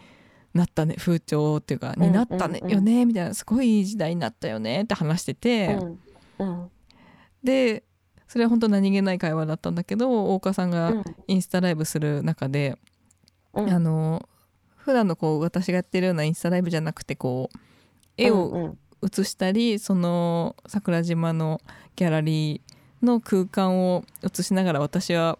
[0.54, 5.78] なったね風潮っていうかになったねよねみたいなすごいいい時代になったよねって話してて、
[7.42, 7.84] で
[8.26, 11.04] それは本当何気ない会話だったんだけど大岡さんがうん。
[11.26, 12.76] インスタライブする中で、
[13.54, 13.70] うん。
[13.70, 14.28] あの
[14.76, 17.58] 普段のこう私がやってるようなインスタライブじゃなくてこう
[18.16, 21.60] 絵を写したりその桜島の
[21.94, 25.38] ギャラリーの空間を写しながら私は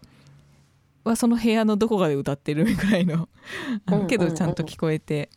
[1.09, 3.27] はその部屋のどこかで歌ってるぐらいの。
[4.07, 5.29] けどちゃんと聞こえて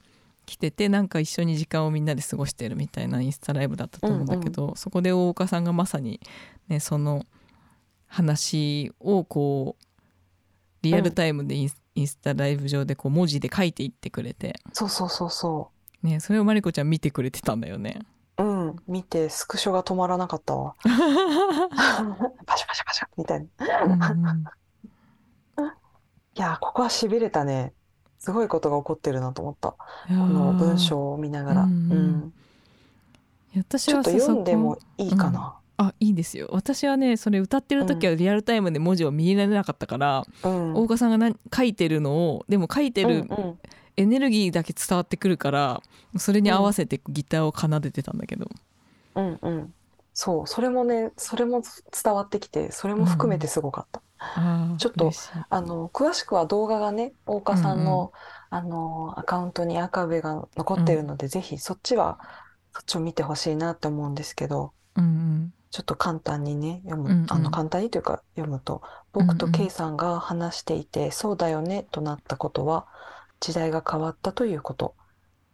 [0.47, 6.21] きててなんか一緒に時間をみんなで過ごしてるみたいなインスタライブだったと思うんだけど、そこで大岡さんがまさに、
[6.69, 7.25] ね、その
[8.07, 9.85] 話をこう
[10.83, 15.71] リアルタイムでインス,、タライブ上でこう文字で書いていってくれて、そうそうそうそ
[16.03, 18.01] ね、それをマリコちゃん見てくれてたんだよね。
[18.39, 20.75] ううん見てスクショが止まらなかったわ。
[20.83, 20.91] パ
[22.57, 24.53] シャパシャパシャみたいな
[26.35, 27.73] いやーここはしびれたね。
[28.19, 29.71] すごいことが起こってるなと思った。
[29.73, 29.77] こ
[30.15, 31.63] の文章を見ながら。
[31.65, 31.73] ううん。
[31.73, 32.33] ん。
[33.55, 35.57] いや私ちょっと読んでもいいかな。
[35.77, 36.49] あいいですよ。
[36.53, 40.75] 私はねそれ歌ってる時はリアルタイムで文字を見られなかったから、うん。
[40.75, 43.59] 大岡さんが何書いてるのをでも書いてるうんうん。
[43.97, 45.83] エネルギーだけ伝わってくるから
[46.17, 48.49] それに合わせてギターを奏でてたんだけど、
[49.17, 49.75] うんうん。
[50.15, 51.63] そうそれもねそれも
[52.03, 54.01] 伝わってきてそれも含めてすごかった
[54.79, 55.11] ちょっと
[55.49, 58.13] あの詳しくは動画がね大岡さんの、
[58.51, 62.19] あのアカウントにアーカイブが残ってるので、ぜひそっちは
[62.73, 67.27] そっちを見てほしいなって思うんですけどうんちょっと簡単にね読む、うんうん。
[67.31, 68.83] あの簡単にというか読むと
[69.13, 72.87] 僕と K さんが話していて、そうだよねとなったことは
[73.41, 74.95] 時代が変わったということ。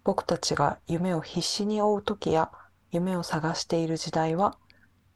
[0.05, 2.51] 僕たちが夢を必死に追う時や
[2.93, 4.57] 夢を探している時代は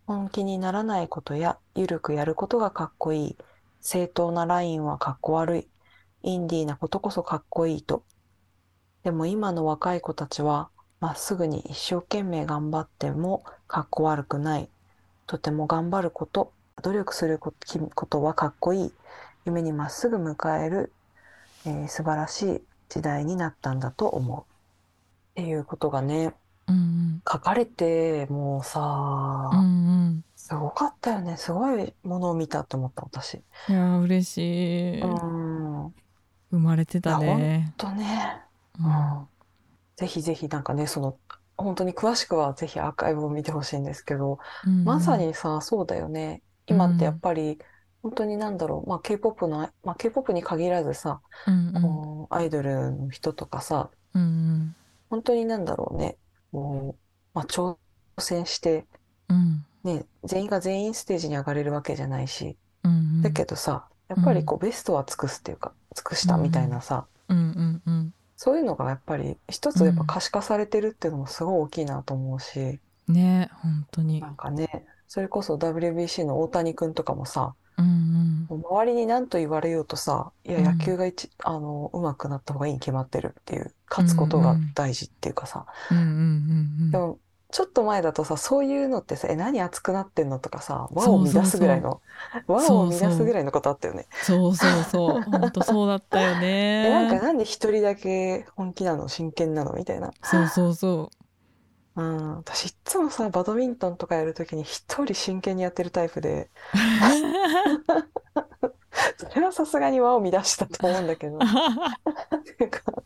[0.06, 3.36] 本気にならないことやゆるくやることがかっこいい。
[3.80, 5.68] 正当なラインはかっこ悪い。
[6.22, 8.04] インディーなことこそかっこいいと。
[9.04, 14.68] でも今の若い子たちはまっすぐに一生懸命頑張ってもかっこ悪くない。
[15.26, 17.52] とても頑張ること努力するこ
[18.06, 18.92] とはかっこいい。
[19.44, 20.92] 夢にまっすぐ迎える、
[21.64, 24.42] えー素晴らしい時代になったんだと思う。
[25.40, 26.34] っていうことがね
[26.66, 28.80] うん書かれてもうさ、
[29.52, 30.24] うんうん。
[30.36, 31.36] すごかったよね。
[31.36, 33.44] すごいものを見たって思った私。
[33.68, 35.06] いやー嬉しい、う
[35.88, 35.94] ん。
[36.50, 38.42] 生まれてたね、とね、
[38.78, 38.92] ううん。
[39.24, 39.28] ん、
[39.96, 41.20] ぜひぜひなんかねその
[41.56, 46.42] 本当に詳しくはぜひアーカイブを見てほしいんですけど、うんまさにさそうだよね。
[46.66, 47.58] 今ってやっぱり
[48.02, 51.82] 本当になんだろう、まあ、K-POP の、まあ、K-POP に限らずさ、うんうん。
[51.82, 54.74] こうアイドルの人とかさうん。
[55.10, 56.18] 本当になんだろうね
[56.52, 57.00] もう、
[57.34, 57.76] まあ、挑
[58.18, 58.86] 戦して、
[59.28, 59.64] うん。
[59.84, 62.56] ね、全員が全員ステージに上がれるわけじゃないし。
[62.84, 74.20] うんだけどさやっぱりこうベストは尽くすっていうか尽くしたみたいなさ、うんうんうんそういうのがやっぱり一つやっぱ可視化されてるっていうのもすごい大きいなと思うし、ね本当に。
[74.20, 80.64] なんかねそれこそ WBC の大谷君とかもさうんもう周りに何と言われようとさいやうん。
[80.64, 86.14] 野球が一、あの上手くなった方がいいに決まってるっていう勝つことが大事っていうかさ、うんうんうんう
[86.88, 86.90] ん。
[86.90, 87.18] でも
[87.50, 92.00] ちょっと前だとさそういうのってさ「え何熱くなってんの?」とかさ和を乱すぐらいの
[92.46, 94.06] 和を乱すぐらいのことあったよね。
[94.22, 95.22] そうそうそう。
[95.22, 99.06] 本当そうだったよ えなんかねなんで一人だけ本気なの？
[99.08, 99.74] 真剣なの？
[99.74, 100.12] みたいな。
[100.22, 101.10] そうそうそ
[101.96, 106.50] うん、私いっつもさバドミントンとかやるときに一人真剣にやってるタイプで。
[109.16, 111.38] それはさすがに和を乱したと思うんだけど。
[111.40, 111.44] っ
[112.44, 113.02] ていうか。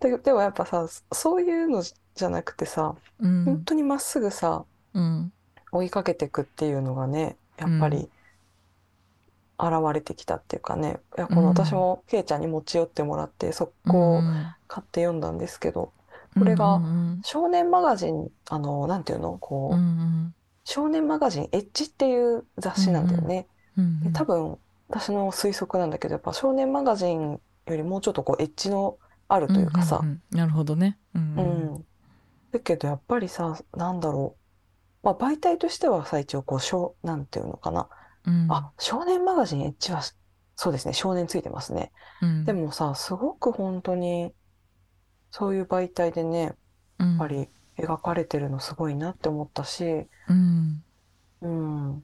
[0.00, 5.32] ででもやっぱさそういうのじゃなくてさう本ん当にまっすぐさうん。
[5.72, 8.08] 追いかけていくっていうのがねやっぱり
[9.58, 11.00] 現れてきたっていうかね。
[11.16, 11.68] いやこのうん。
[11.68, 14.28] 私もケイちゃんに持ち寄ってもらって速攻
[14.68, 15.92] 買って読んだんですけど
[16.38, 19.38] これがうん少年マガジンあのなんていうの？
[19.38, 20.34] こう、うんうん。
[20.64, 23.46] 少年マガジンエッジっていう雑誌なんだよね。
[23.76, 24.58] うんで多分
[24.88, 30.00] 私の推測なんだけどやっぱ少年マガジンよりもうちょっとこうエッジのあるというかさ。
[30.00, 30.20] ん、んん。
[30.30, 30.98] なるほどね。
[31.14, 31.74] うんううん。
[31.76, 31.84] ん、
[32.52, 34.36] だけどやっぱりさなんだろ
[35.02, 37.88] う、まあ、媒体としてはさ一応こう少なんていうのかな、
[38.26, 38.46] うん。
[38.50, 40.02] あ少年マガジンエッジは
[40.54, 41.92] そうですね少年ついてますね。
[42.20, 42.44] うん。
[42.44, 44.32] でもさすごく本当に
[45.32, 46.54] そういう媒体でね
[46.98, 50.84] やっやぱり描かれてるのすごいなって思ったし、うん。
[51.40, 52.02] うん、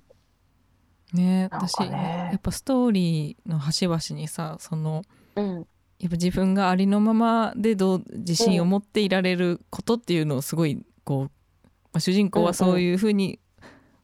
[1.12, 5.04] ね私やっぱストーリーの端々にさその
[5.36, 5.54] うん、
[6.00, 11.30] やっぱ自分がありのままでどう自信を持っていられることっていうのをすごいこう、
[11.64, 13.38] まあ、主人公はそういうふうに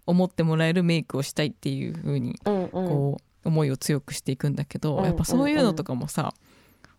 [0.07, 5.05] 思ってもらえるメイクをしたいっていうふうにうん、うん、こう思いを強くしていくんだけど、うん。
[5.05, 6.35] やっぱそういうのとかもさ、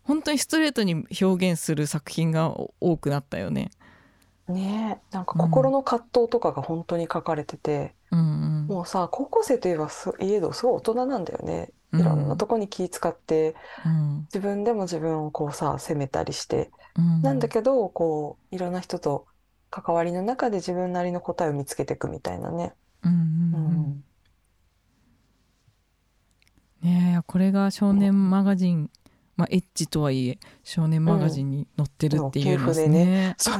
[0.06, 3.70] 本当にストレートに表現する作品が多くなったよね。
[4.48, 8.66] ねえ、なんか心の葛藤とかが本当に書かれてて、うんうん。
[8.68, 11.72] もうさ、高校生といえばすいえどすごい大人なんだよね。
[11.92, 14.20] いろんなとこに気使って、うん。
[14.32, 17.22] 自分でも自分をこうさ、責めたりして、うん。
[17.22, 19.26] なんだけど、こう、いろんな人と
[19.70, 22.74] 関わりの中で自分なりの答えを見つけていくみたいなね。
[26.82, 28.90] ねえこれが少年マガジン、
[29.36, 33.34] まあ、エッジとはいえ少年マガジンに載ってるっていうのですうんね。
[33.36, 33.54] そ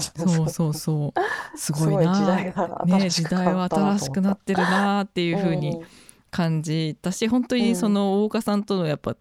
[0.44, 1.58] うそうそう。
[1.58, 2.14] すごいな。
[2.14, 5.82] 時代がね時代は新しくなってるなっていうふうに
[6.30, 9.16] 感じたし本当にその大岡さんとのやっぱ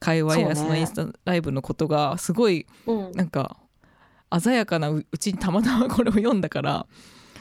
[0.00, 3.56] 会話やそのインスタライブのことがすごいうん、なんか
[4.40, 6.86] 鮮やかなううちにたまたまこれを読んだから、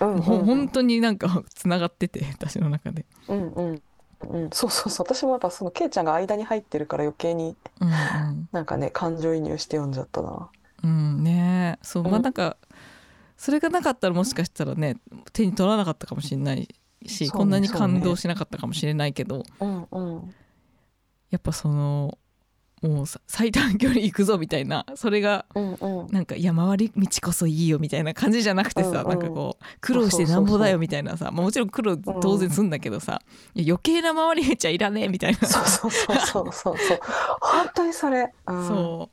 [0.02, 3.06] うん、うん、ほ本当になんかつながってて私の中で。
[3.28, 3.82] うん、うん、
[4.22, 8.50] うん、そうそうそう、私もやっぱそのケイちゃんが間に入ってるから余計にうんうん。
[8.52, 10.50] なんかね、感情移入して読んじゃったな。
[10.84, 12.04] うんねそう。
[12.04, 12.22] まあうん。
[12.22, 12.58] なんか
[13.38, 14.98] それがなかったらもしかしたらね
[15.34, 16.74] 手に取らなかったかもしれない
[17.06, 20.34] し、そうねこんなに感動しなかったかもしれないけど、うん、うん、
[21.32, 22.18] やっぱその
[22.88, 26.08] もうさ最短距離行くぞみたいなそれがうん、うん。
[26.12, 33.22] なんかいや回り道こそいいよみたいな感じじゃなくてさ、うんうんなんかこう苦労してなんぼだよみたいなさまあもちろん苦労当然すんだけどさ、
[33.56, 37.00] 余計な回り道はいらねえみたいな、そうそうそうそうそうそう。
[37.42, 38.32] 本当にそれ。
[38.48, 39.10] うん、そ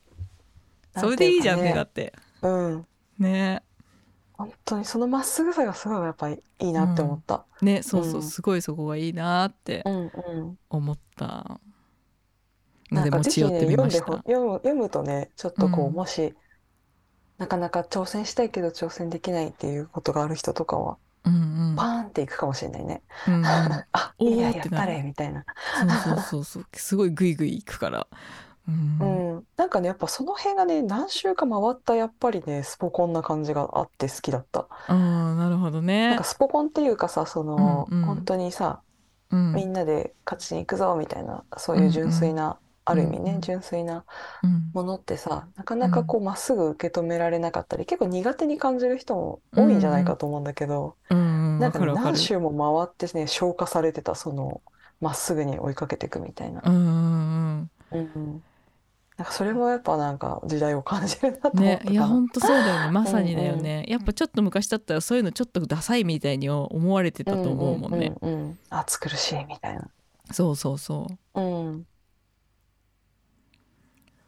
[0.97, 2.13] うそれでいいじゃんねだって
[2.43, 2.87] うん。
[3.19, 3.63] ね
[4.33, 7.45] 本当にそのまっすぐさがすごいやっぱりいいなって思った。
[7.61, 10.59] ねそうそう、うんすごいそこがいいなってうん、うん。
[12.93, 15.97] のなんで持ち寄っかぜひね、てみました、読んでほ、読む、読むとね、ちょっとこう、うん。
[15.97, 16.37] もし、
[17.39, 21.37] なかなか挑戦したいけど挑戦できないっていうことがある人とかは、うんう
[21.77, 21.77] ん。
[21.77, 23.05] パーンっていくかもしれないね。
[23.27, 23.35] うん。
[23.35, 23.39] う
[23.79, 25.45] んあ、いいや、やったれ、みたいな。
[25.71, 26.67] そうそうそうそう。
[26.75, 28.07] すごいグイグイいくから。
[28.69, 28.75] うん。
[28.99, 29.49] うん。
[29.57, 34.69] なんかね、やっぱその辺がね、何週か回った、やっぱりね、スポコンな感じがあって好きだった。
[34.87, 38.07] ああなるほどなんねかスポコンっていうかさ、その、うんうん。
[38.07, 38.83] 本当にさ、
[39.31, 39.53] うん。
[39.53, 44.05] みんなで勝ちに行くぞ、みたいな、そういう純粋な、ある意味ね、うんうん純粋な
[44.43, 54.63] うんものってさ、なかなかこう、まっすぐ受け止められなかったり、結構苦手に感じる人も多いんじゃないかと思うんだけど、うんうんなんか何周も回ってね、消化されてた、その、
[55.01, 56.63] まっすぐに追いかけていくみたいな。
[56.65, 58.43] うんうんうんうん。
[59.17, 61.93] なんかそれもやっぱなんか時代を感じるなとうんね思ったかな。
[61.93, 68.59] いやほんとそうだよね まさにだよね、やっぱちょっと昔だったらそういうのちょっとダサいみたいに思われてたと思うもんね、うんうんうんうん。
[68.71, 69.89] 暑苦しいみたいな。
[70.33, 71.87] そうそうそううん。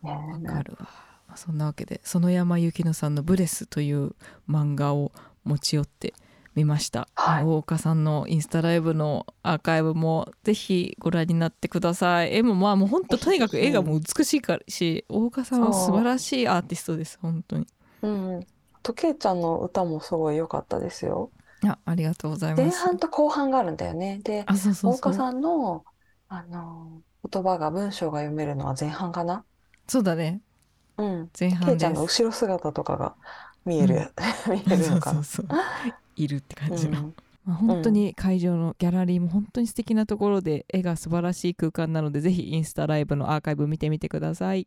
[0.05, 0.13] ね。
[0.45, 0.89] わかるわ、
[1.27, 4.15] まあ、そんなわけで園山幸乃さんの「ブレス」という
[4.49, 5.11] 漫画を
[5.45, 6.15] 持ち寄って
[6.55, 7.45] みました、はい。
[7.45, 12.37] 大岡さんのインスタライブのアーカイブもぜひご覧になってください。
[12.37, 17.67] 絵もまあもう本当とにかく絵がもう美しいからし大岡さんは素晴らしいアーティストです本当に。
[18.03, 18.47] うんうん。
[18.83, 21.31] とけいちゃんの歌もすごい良かったですよ。
[21.67, 22.63] あありがとうございます。
[22.63, 24.21] 前半と後半があるんだよね。
[24.23, 25.85] で、大岡さんの、
[26.29, 29.47] あの、言葉が、文章が読めるのは前半かな？
[29.87, 30.41] そうだね。
[30.97, 31.31] うん。
[31.39, 33.15] 前けいちゃんの後ろ姿とかが
[33.65, 34.13] 見える、
[34.49, 35.13] 見えるのか。
[35.13, 35.23] な。
[35.25, 35.59] そうそうそう。
[36.17, 37.15] いるって感じの、うん。
[37.45, 44.63] まあ、本当に会場のギャラリーも本当に素敵なところで絵が素晴らしい空間なのでぜひインスタライブのアーカイブ見てみてください。
[44.63, 44.67] い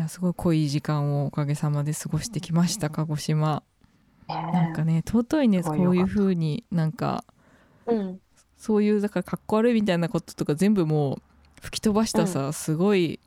[0.00, 3.62] やすごい濃い時間をおかげさまで過ごしてきました鹿児島。
[4.28, 7.24] なんかね尊いねこすごいういう風になんか
[7.86, 8.20] うん。
[8.56, 11.22] そういうだからかっこ悪いみたいなこととか全部もう
[11.62, 13.18] 吹き飛ばしたさ、すごい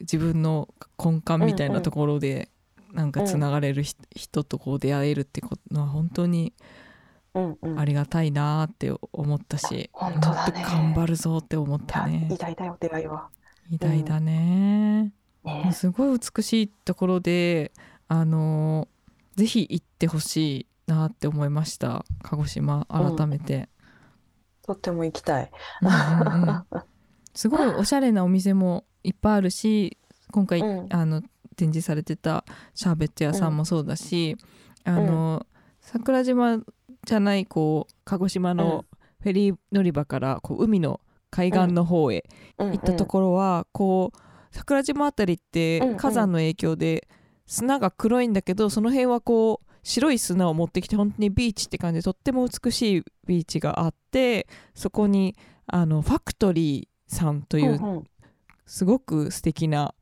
[0.00, 0.68] 自分の
[1.02, 2.48] 根幹みたいなところで
[2.92, 6.52] なんかつながれるひ人とこう出会えるってことは本当に
[7.36, 7.78] うんうん。
[7.78, 10.64] ありがたいなって思ったし、本当だね。
[10.64, 12.28] 頑張るぞって思ったね。
[12.32, 13.28] 偉大だよ、出会いは。
[13.70, 15.12] 偉大だね、
[15.44, 15.72] ね。
[15.72, 17.72] すごい美しいところで
[18.08, 18.88] あの
[19.34, 23.68] ぜひ行ってほしいなって思いました鹿児島改めて、
[24.62, 25.50] とっても行きたい。
[25.82, 26.82] うんうんうん
[27.36, 29.98] すごいおしゃれなお店もいっぱいあるし
[30.32, 30.86] 今回、うん。
[30.90, 31.22] あの
[31.56, 34.36] 展示されてたシャーベット屋さんもそうだし、
[34.84, 35.46] あの
[35.80, 36.58] 桜島
[37.04, 38.84] じゃないこう鹿児島の
[39.22, 42.24] フェリー乗り場からこう海の海岸の方へ
[42.58, 44.18] 行行ったところは、こう
[44.50, 45.96] 桜島あたりってうんうん。
[45.96, 47.08] 火山の影響で
[47.46, 57.98] 砂が黒いんだけどその辺はこう白い砂を持ってきて本当にビーチって感じでとっても美しいビーチがあってそこにあのファクトリーさんといううんう。
[58.00, 58.04] ん
[58.66, 59.94] すごく素敵な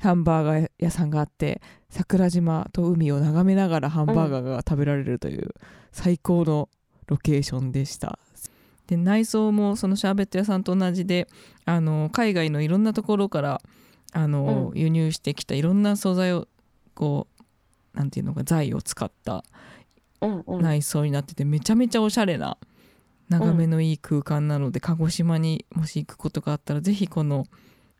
[0.00, 5.54] ハンバーガー屋さんがあって桜島と海を眺めながらハンバーガーが食べられるという
[5.92, 6.68] 最高の
[7.06, 8.18] ロケーションでした。
[8.86, 11.28] で内装もそのシャーベット屋さんと同じで
[11.64, 13.62] あの海外のいろんなところから
[14.12, 14.78] あの、うん。
[14.78, 16.48] 輸入してきたいろんな素材を
[16.94, 17.28] こ
[17.94, 19.44] うなんていうのか材を使った
[20.20, 20.62] うんうん。
[20.62, 22.58] 内装になっててめちゃめちゃおしゃれな
[23.38, 27.46] 眺めのいい空間なので、鹿児島にもし行くことがあったらぜひこの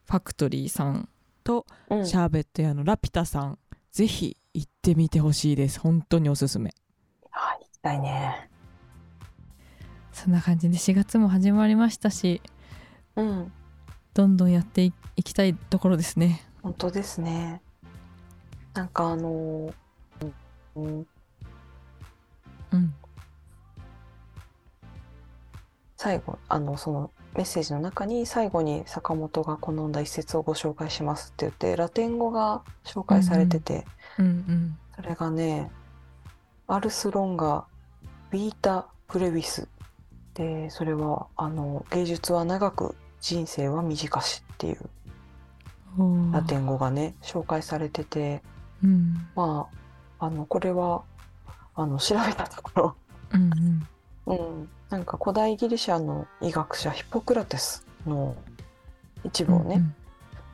[0.07, 1.09] ファクトリーさん
[1.45, 2.07] とうん。
[2.07, 3.59] シャーベット屋のラピュタさん、
[3.91, 5.81] ぜひ行ってみてほしいです。
[5.81, 6.75] 本当におすすめ。
[7.31, 8.51] はい行きたいね。
[10.13, 12.43] そんな感じで4月も始まりましたし
[13.17, 13.53] うん。
[14.13, 16.47] どんどんやっていいきたいところですね。
[16.63, 17.63] 本当ですね。
[18.75, 19.73] なんかあの
[20.75, 21.07] うん。
[22.73, 22.95] うん
[26.03, 33.85] 最後あのそのメッセージの中に最後に坂本が好んだ一節をご紹介しますって言ってラテン語が紹介されてて、
[34.19, 34.79] うんうん。
[34.97, 35.71] それがね
[36.67, 37.67] アルスロンガ
[38.33, 39.69] ビータ・プレビス
[40.35, 48.43] でそれはあの芸術は長く人生は短しっていうラテン語がね紹介されてて
[48.83, 49.29] うん。
[49.37, 49.69] ま
[50.19, 51.05] ああのこれは
[51.77, 52.97] あの調べたところ
[53.35, 53.87] うん
[54.27, 54.37] うん。
[54.37, 58.37] うん、なんか古代ギリシャの医学者ヒポクラテスの
[59.25, 59.83] 一部をね、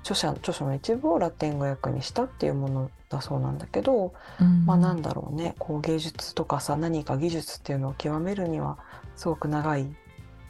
[0.02, 4.66] 著者著書の一部をラテン語訳にしたっていうものだそうなんだけど、うんうん。
[4.66, 5.54] まあなんだろうね。
[5.58, 8.78] こう芸術とかさ何か技術っていうのを極めるには
[9.16, 9.86] すごく長い。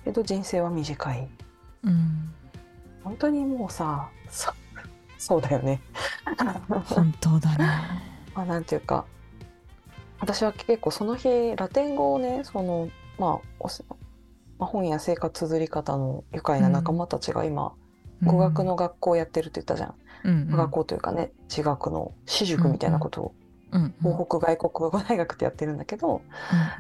[0.04, 1.28] けど人生は短い。
[1.84, 2.30] うん。
[3.04, 4.52] 本当にもうさそ
[5.18, 5.80] そうだよね。
[6.86, 7.68] 本当だね。
[8.34, 9.04] まあなんていうか
[10.20, 12.88] 私は結構その日ラテン語をねその
[13.18, 13.64] まあ
[14.58, 17.72] まあ本や生活綴り方の愉快な仲間たちが今、
[18.24, 19.94] 語学の学校をやってるって言ったじゃん、
[20.24, 20.56] うんうん。
[20.56, 23.34] 学校というかね地学の私塾みたいなことを
[23.70, 26.22] うんうん東北外国語大学ってやってるんだけど、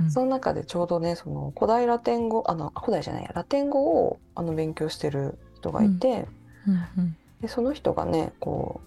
[0.00, 0.10] うんうん。
[0.10, 6.26] その中でちょうどねその古代ラテン語あの古代じゃないやラテン語をあの勉強してる人がいて、
[6.66, 7.16] うんうん。
[7.40, 8.80] でその人がねこ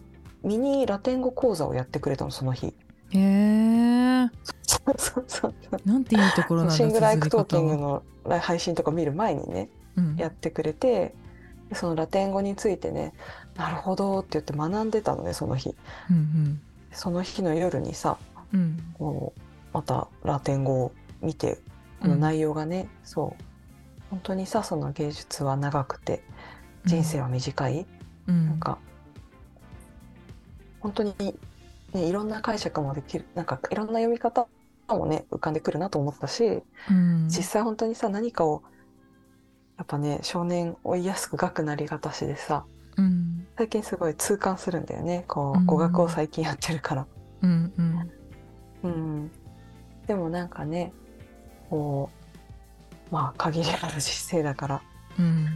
[0.43, 2.73] うミニラテン語講座をやってくれたのその日。
[3.11, 4.29] へえ
[4.97, 5.81] そうそうそう。
[5.85, 8.03] なんていいところなんだ Sing Like Talking の
[8.39, 10.15] 配信とか見る前にねうん。
[10.15, 11.13] やってくれて
[11.69, 13.13] でそのラテン語についてね
[13.55, 15.75] なるほどって言って学んでたのねその日。
[16.09, 16.61] うん
[16.93, 18.17] その日の夜にさ
[18.53, 18.59] うん。
[18.59, 19.41] うんこう
[19.73, 21.59] またラテン語を見て
[22.01, 23.43] この内容がね、そう。
[24.09, 26.23] 本当にさその芸術は長くて
[26.83, 27.85] 人生は短い、
[28.27, 28.45] うん。
[28.47, 28.79] なんか
[30.81, 31.15] 本当に、
[31.93, 34.47] ね、いろんな解釈もできるなんかいろんな読み方
[34.93, 37.27] もね浮かんでくるなと思ったし、うん。
[37.27, 38.63] 実際本当にさ何かを
[39.77, 42.65] やっぱね少年追いやすく学くなりがたしでさ
[42.97, 43.47] うん。
[43.57, 45.25] 最近すごい痛感するんだよね。
[45.27, 47.07] こう語学を最近やってるから。
[47.41, 48.11] うんうん。
[48.83, 49.31] うん、
[50.07, 50.91] でもなんかね
[51.69, 52.09] こ
[53.11, 54.81] うまあ限りある人生だから
[55.19, 55.47] うん。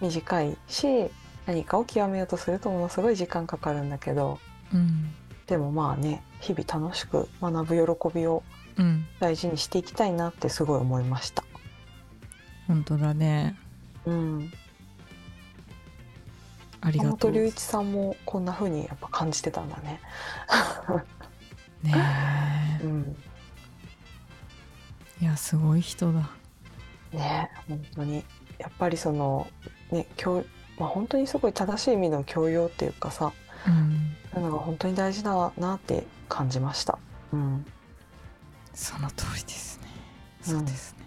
[0.00, 1.10] 短いし
[1.46, 4.38] 何かを極めようとするとものすごい時間かかるんだけど
[4.74, 5.14] うん。
[5.46, 8.55] でもまあね日々楽しく学ぶ喜びをうん
[9.20, 11.44] 大事にしていきたいなってすごい思いました。
[12.66, 13.56] 本当だね。
[14.04, 14.52] うん、
[16.80, 17.32] ありがとう。
[17.32, 20.00] 山本龍一さんもこんな風にやっぱ感じてたんだね。
[21.82, 21.94] ね
[22.82, 23.16] うん、
[25.20, 26.30] えいやすごい人だ。
[27.12, 28.24] ね本当に。
[28.58, 29.46] やっぱりその
[29.90, 30.44] ね教
[30.78, 33.32] まあ本当にすごい正しい意味の教養っていうかさ。
[33.66, 34.16] うん。
[34.32, 36.98] そういうのが本当に大事だなって感じました。
[37.32, 37.66] うん、
[38.76, 39.88] その通りですね。
[40.48, 40.58] うん。
[40.58, 41.06] そうですね。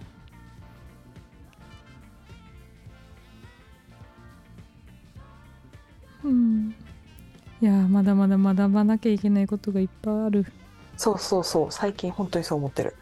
[6.23, 6.75] うん。
[7.61, 10.45] いやまだまだ学ばなきゃいけないことがいっぱいある。
[10.97, 11.71] そうそうそう。
[11.71, 12.95] 最近本当にそう思ってる。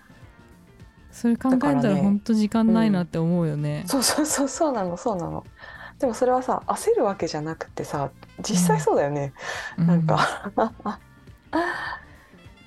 [1.12, 3.86] それ考えたら本当時間ないなって思うよね。
[3.88, 4.98] そうそうそうそうなの。
[4.98, 5.46] そうなの。
[5.98, 9.34] でもそれはさ焦るわけじゃなくてさ実際そうだよね、
[9.80, 10.20] うなんか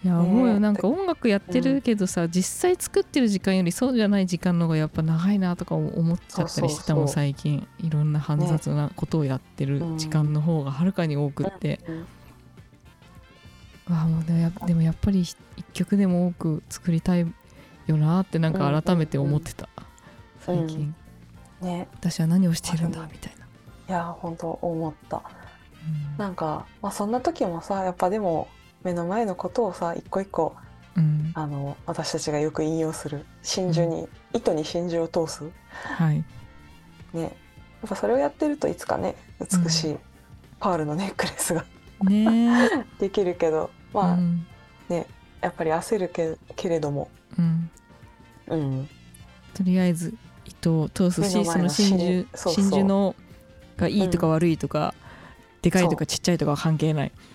[0.02, 0.20] いやね。
[0.20, 0.60] 思うよ。
[0.60, 7.66] なんか音楽やってるけどさ、実際作ってる時間よりそうじゃない時間の方がやっぱ長いなとか思っちゃったりしてたもん最近。
[7.78, 12.06] いろんな煩雑なことをやってる時間の方がはるかに多くって、うん
[13.90, 15.36] わあもうでもやでもやっぱり一
[15.72, 17.26] 曲でも多く作りたい
[17.86, 19.68] よなってなんか改めて思ってた、
[20.38, 20.94] 最近、
[21.60, 21.88] ね。
[21.94, 23.46] 私は何をしているんだみたいな、
[23.88, 25.22] いや本当思った。
[25.84, 26.18] うん。
[26.18, 28.46] なんか、まあ、そんな時もさやっぱでも
[28.82, 30.56] 目の前のことをさ一個一個
[30.96, 31.32] うん。
[31.34, 33.24] あの私たちがよく引用する。
[33.42, 35.44] 真珠に、糸に真珠を通す。
[35.70, 36.24] はい。
[37.12, 37.22] ね。
[37.22, 37.28] や
[37.86, 39.96] っぱそれをやってるといつかね美しい
[40.58, 41.64] パールのネックレスが
[43.00, 44.46] できるけどまあ、うん。
[45.40, 47.08] やっぱり焦るけけれども、
[47.38, 47.70] うん、
[48.48, 48.88] うん、
[49.54, 50.14] とりあえず
[50.44, 53.16] 一と通すしその真珠真珠の
[53.78, 54.94] がいいとか悪いとか、
[55.62, 57.12] でかいとかちっちゃいとかは関係ない。
[57.24, 57.29] うん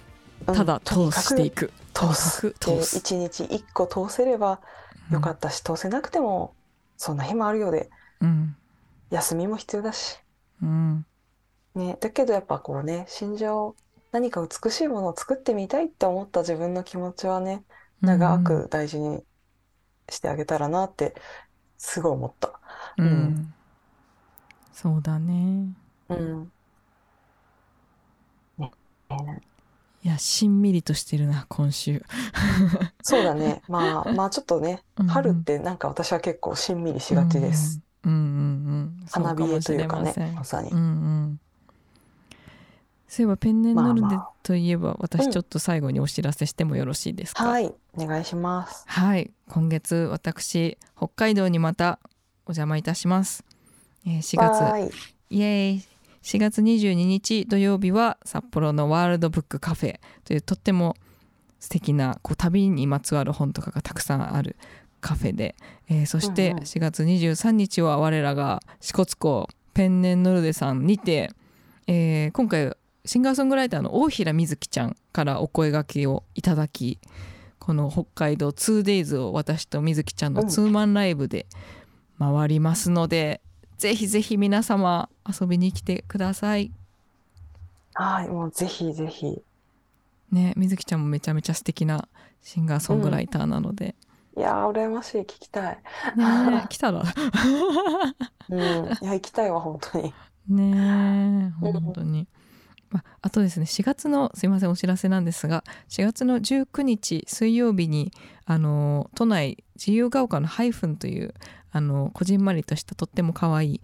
[0.46, 1.72] ただ通していく。
[1.94, 2.98] 通すとにかく通す。
[2.98, 4.60] 1日1個通せれば
[5.12, 6.54] よかったし、通せなくても
[6.98, 7.90] そんな日もあるようで
[8.22, 8.56] うん。
[9.10, 10.20] 休みも必要だし、
[10.62, 11.06] うん。
[11.76, 13.76] ね、だけどやっぱこうね心情
[14.12, 17.64] 何か美しいものを作ってみたいって思った自分の気持ちはね
[18.02, 19.24] 長く大事に
[20.10, 21.16] してあげたらなって
[21.78, 22.60] すごい思った。
[22.98, 23.54] うん、うん。
[24.72, 25.74] そうだね。
[26.10, 26.52] うん。
[28.58, 28.72] ね
[29.10, 29.42] ね
[30.06, 32.04] いやしんみりとしてるな今週。
[33.02, 33.64] そうだね。
[33.68, 35.10] まあまあちょっとねうんうん。
[35.10, 37.82] 春ってなんか私は結構しんみりしがちです。
[38.04, 38.32] うんうんうんう
[39.02, 39.06] ん。
[39.10, 40.70] 花冷えというかねまさに。
[40.70, 41.40] うんうん。
[43.08, 44.30] そういえばペンネンノルデまあまあ。
[44.44, 44.98] といえばうん。
[45.00, 47.74] 私ちょっと最後にお知らせしてもよろしいですか、はい。
[47.98, 48.84] お願いします。
[48.86, 49.32] はい。
[49.50, 51.98] 今月私北海道にまた
[52.46, 53.44] お邪魔いたします、
[54.06, 54.96] えー4月。
[55.32, 55.95] イエーイ
[56.26, 60.96] 4月22日土曜日は札幌のワールドブックカフェというとっても
[61.60, 64.56] 素敵なこう旅にまつわる本とかがたくさんある
[65.02, 65.56] カフェで、
[65.88, 66.64] えーそしてうんうん。
[66.64, 71.30] 4月23日は我らが支笏湖ペンネンノルデさんにて、
[71.86, 76.98] えー今回シンガーソングライターの大平瑞希ちゃんからお声掛けをいただき
[77.60, 81.46] この北海道 2days を私と瑞希ちゃんのうんツーマンライブで
[82.18, 83.42] 回りますので、
[83.78, 86.72] ぜひぜひ皆様遊びに来てください。
[87.94, 89.42] はいもうぜひぜひ。
[90.32, 92.08] ね、水木ちゃんもめちゃめちゃ素敵な
[92.42, 93.96] シンガーソングライターなので、
[94.36, 95.78] いやー羨ましい聞きたい。
[96.16, 97.04] ね 来たら
[98.50, 98.62] うんい
[99.02, 100.14] や行きたいわ本当に。
[100.50, 102.28] ね本当に、
[102.92, 108.12] まあとですね4月のすいませんお知らせなんですが4月の19日水曜日に
[108.46, 111.34] あの都内自由が丘のハイフンという
[111.76, 113.82] あのこじんまりとしたとっても可愛い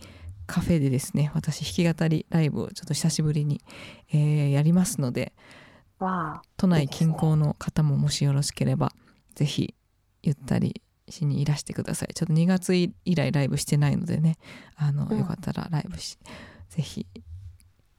[0.48, 3.60] カフェでですね私弾き語りライブをちょっと久しぶりに、
[4.14, 5.34] えーやりますので
[6.00, 8.94] わ都内近郊の方ももしよろしければ
[9.36, 9.76] ぜひ
[10.24, 12.14] ゆったりしにいらしてください。
[12.14, 14.38] ちょっと2月以来ライブしてないのでね
[14.78, 15.20] あの、うん。
[15.20, 16.18] よかったらライブし
[16.70, 17.06] ぜひ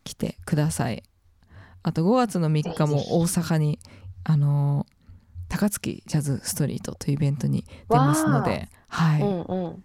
[0.05, 1.03] 来てください。
[1.83, 3.79] あと5月の3日も大阪に
[4.25, 4.87] あの
[5.51, 9.85] 高槻ジャズストリートというイベントに出ますので、はい、あうんうん。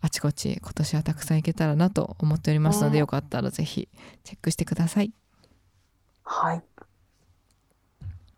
[0.00, 3.88] あちこち今年はたくさん行けたらなと思っておりますので、ねよかったらぜひ
[4.24, 5.12] チェックしてください。
[6.24, 6.62] はい。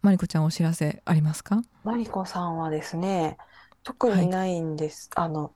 [0.02, 1.62] マリコちゃんお知らせありますか？
[1.84, 3.38] マリコさんはですね
[3.82, 5.10] 特にないんです。
[5.14, 5.52] あの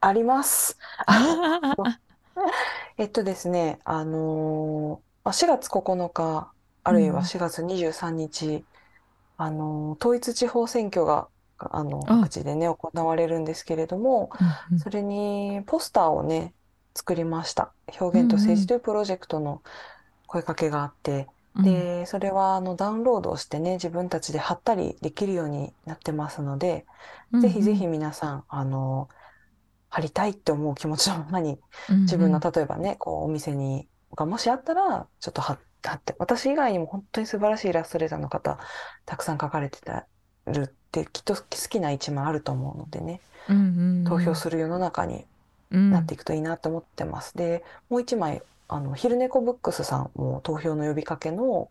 [0.00, 0.78] あります。
[2.98, 6.52] えっとですね、あのーまあ4月9日、
[6.84, 7.14] あるいうん。
[7.14, 8.64] は4月23日、
[9.36, 11.28] あのー統一地方選挙が、
[11.72, 12.16] あの、あ。
[12.20, 14.30] 各地でね、行われるんですけれども、
[14.70, 14.78] うんうん。
[14.78, 16.54] それにポスターをね、
[16.94, 17.72] 作りました。
[18.00, 19.62] 表現と政治というプロジェクトの
[20.26, 26.86] 声かけがあって、うんで、それはあのダウンロードをしてね、自分たちで貼ったりできるようになってますので、
[27.42, 29.10] ぜひぜひ皆さん、あの、
[29.90, 31.60] 貼りたいって思う気持ちのままに、
[31.90, 33.86] 自分の例えばね、こうお店に、
[34.16, 38.58] がもしあったら、ちょっと貼貼って、私以外にも本当に素晴らしいイラストレーターの方、
[39.04, 40.06] たくさん描かれてた
[40.46, 43.20] るって、きっと好きな一枚あると思うのでね、
[44.06, 45.24] 投票する世の中に
[45.70, 47.36] なっていくといいなと思ってます。
[47.36, 51.68] で、もう一枚、あの、昼猫ブックスさんも投票の呼びかけの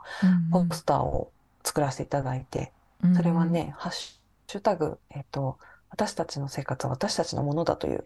[0.52, 1.32] ポスターを
[1.64, 2.72] 作らせていただいて、
[3.04, 3.16] うん。
[3.16, 5.58] それはね、ハッシュタグ、えっと、
[5.90, 8.04] 私たちの生活は私たちのものだという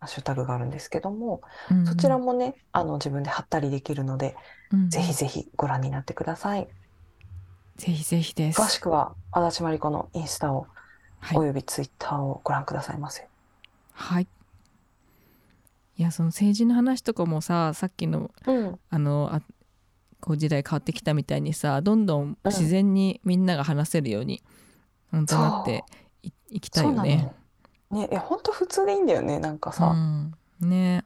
[0.00, 1.40] ハッシュタグがあるんですけども、
[1.70, 1.86] うん。
[1.86, 4.36] そちらもね、あの、自分で貼ったりできるので、
[4.72, 4.90] うん。
[4.90, 6.68] ぜひぜひご覧になってください。
[7.78, 10.66] ぜひぜひです詳しくは、足立まりこのインスタを、
[11.20, 13.26] はいおよびツイッターをご覧くださいませ。
[13.92, 14.28] はい
[15.96, 19.42] いやその政治の話とかもささっきのうん、あのあ
[20.20, 24.42] こう時代変わってきたみたいにさどんどん自然にみんなが話せるように、
[25.10, 25.84] 本当なって
[26.22, 27.34] いいきたいよね。
[27.90, 28.00] の。
[28.00, 29.86] ね、いや、本当普通でいいんだよね、なんかさ。
[29.86, 31.04] うん、ね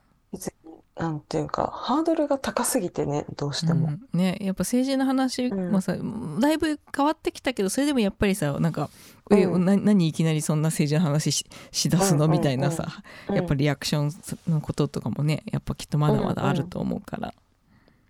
[1.03, 3.89] なんていうか、ハードルが高すぎてね、どうしても。
[3.89, 4.19] うん。
[4.19, 5.97] ねやっぱ政治の話もさ、
[6.41, 8.89] だいぶ変わってきたけどそれでもやっぱりさなんか
[9.33, 9.65] 「えうん。
[9.65, 12.87] な何いきなりそんな政治の話ししだすの?」うんうんみたいなさ、
[13.29, 13.35] うん。
[13.37, 17.35] やっぱリアクションのこととかもねやっぱきっとまだまだあると思うから。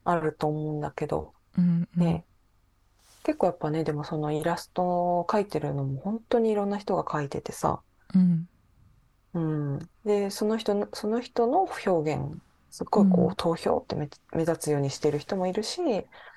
[0.05, 2.05] あると思うんだけど、うんうん。
[2.05, 2.25] ね、
[3.23, 4.83] 結構やっぱね、でもそのイラスト
[5.21, 7.81] を描いてるのも本当にいろんな人が描いててさ、
[8.15, 8.49] うん。
[9.35, 9.79] うん。
[10.05, 13.33] で、その人の、その人の表現、すごいこうん。
[13.33, 15.81] う、投票って目、目立つようにしてる人もいるし、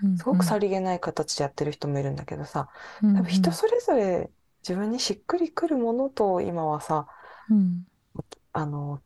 [0.03, 2.69] うんすごくさりげない形でやってる人もいるんだけどさ、
[3.01, 4.31] うん多分人それぞれ
[4.63, 7.07] 自分にしっくりくるものと今はさ、
[7.49, 7.85] うん。
[8.53, 9.03] あの、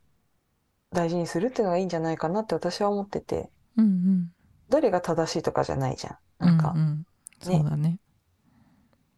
[0.91, 3.51] 大事にするっていうのがいいんじゃないかなって私は思ってて。
[3.77, 4.31] うんうん。
[4.69, 6.17] どれが正しいとかじゃないじゃん。
[6.41, 7.03] うなんか、んうん。
[7.41, 7.99] そうだね。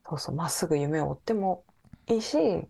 [0.08, 1.66] そうそうまっすぐ夢を追っても
[2.08, 2.70] いいし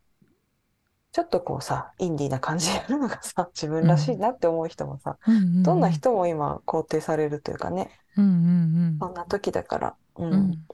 [1.11, 5.35] ちょっとこうさインディーな感じでやるのがさ 自分らしいなって思う人もさ、うん。
[5.35, 7.89] うんうんどんな人も今肯定されるというかね。
[8.17, 10.33] うんうんそんな時だから、うん。
[10.33, 10.65] うん。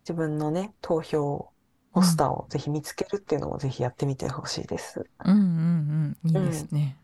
[0.00, 1.50] 自分のね投票
[1.92, 5.06] ポスターをぜひ見つけるっていうのもぜひやってみてほしいです。
[5.24, 6.30] うんうんうん。
[6.30, 6.96] いいですね。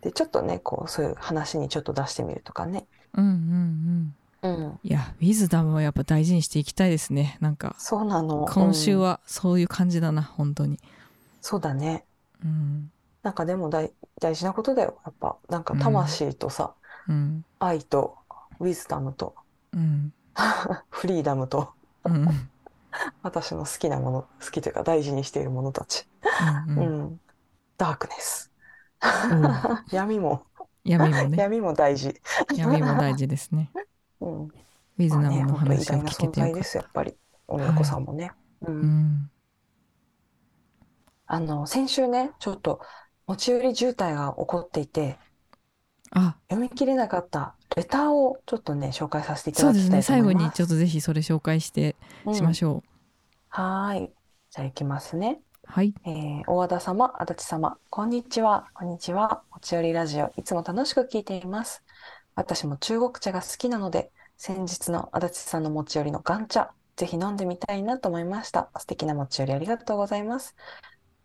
[0.00, 2.86] でちょっとねこうそういう話にちょっと出してみるとかね。
[3.14, 4.14] うんうんうん。
[4.42, 7.36] うん、いやウィズダムはやっぱ大事にしていきたいですね。
[7.40, 8.46] なんかそうなの。
[8.46, 10.80] 今週うんはそういう感じだな本当に
[11.40, 12.06] そうだね。
[12.44, 12.92] うん。
[13.22, 15.00] なんかでも大大事なことだよ。
[15.04, 16.74] やっぱなんか魂とさ、
[17.08, 17.44] うん。
[17.58, 18.18] 愛と
[18.60, 19.34] ウィズダムと
[19.72, 20.12] うん。
[20.90, 21.72] フリーダムと
[22.04, 22.14] うん。
[22.14, 22.50] うん
[23.22, 26.06] 私の好きなもの好きというか大事にしているものたち、
[26.66, 27.02] ううん。
[27.04, 27.20] ん。
[27.78, 28.52] ダークネス。
[29.28, 30.46] お闇も。
[30.84, 31.38] 闇もね。
[31.38, 32.20] 闇も大事、
[32.54, 33.70] 闇も大事ですね。
[34.20, 36.52] うん、ウィズまあねナムの本当に偉大な話を聞け存てよかった。
[36.52, 37.16] 在ですやっぱり。
[37.48, 38.32] 親子さんもね、
[38.62, 39.29] ううんん
[41.32, 42.80] あの先週ねちょっと
[43.28, 45.16] 持ち寄り渋滞が起こっていて
[46.10, 51.94] あ読み切れなかったレターをちょっとね紹介させていたそうですねだきたいと最後にちょっとぜひそれ紹介して
[52.32, 52.90] しましょう、
[53.48, 54.10] はーい。
[54.50, 55.40] じゃあ行きますね。
[55.64, 58.66] はいえー大和田様、足立様、こんにちは。
[58.74, 59.42] こんにちは。
[59.52, 61.84] 持ち寄りラジオ、いつも楽しく聞いています。
[62.34, 68.70] 私も中国茶が好きなので、先日の足立さんの持ち寄りの岩茶、ぜひ飲んでみたいなと思いました。
[68.78, 70.56] 素敵な持ち寄りありがとうございます。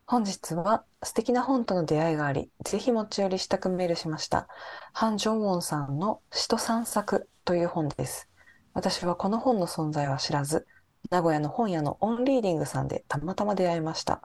[0.08, 4.48] 本日は素敵な本との出会いがあり、ぜひ持ち寄りしたくメールしました。
[4.94, 8.30] ハン・ジョンウォンさんの使徒散策という本です。
[8.76, 10.68] 私はこの本の存在は知らず、
[11.10, 14.22] 名古屋の本屋のオンリーディングさんでたまたま出会いました。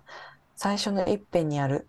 [0.54, 1.88] 最初の一編にある、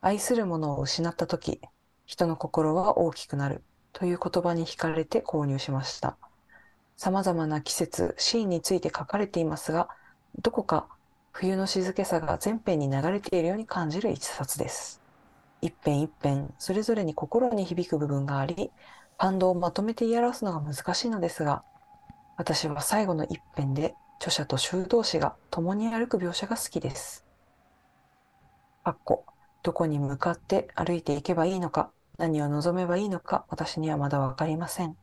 [0.00, 1.60] 愛するものを失ったとき、
[2.06, 3.62] 人の心は大きくなる
[3.92, 6.16] という言葉に惹かれて購入しました。
[6.96, 9.88] 様々な季節、シーンについて書かれていますが、
[10.42, 10.88] どこか
[11.40, 15.00] 冬の静けさが全編に流れているように感じる一冊です。
[15.62, 18.72] 一編一編、それぞれに心に響く部分があり、
[19.18, 21.62] 感動をまとめて言い表すのが難しいのですが、
[22.36, 27.24] 私は最後の一編で著者と修道士が共に歩く描写が好きです。
[28.82, 29.24] かっこ
[29.62, 34.96] どこに向かって歩いていけばいいのか、何を望めばいいのか、私にはまだわかりません。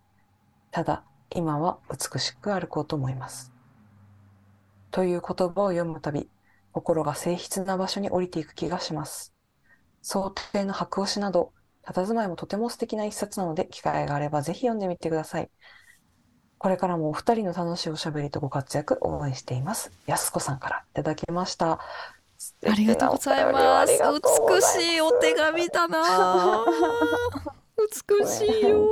[0.71, 3.54] ただ、今は美しく歩こうと思います。
[4.95, 6.29] という言葉を読むたび、
[6.71, 9.33] 心が静筆な場所に降りていく気がします。
[10.01, 11.51] 想定の白押しなど、
[11.85, 15.49] 佇まいもとても素敵な一冊なので、機会があればぜひ読んでみてください。
[16.57, 19.91] これからもお二人の楽しいおしゃべりとご活躍応援しています。
[20.05, 21.71] やすこさんからいただきました。
[22.65, 26.65] ありがとうございます美しいお手紙だな
[28.19, 28.85] 美しいよ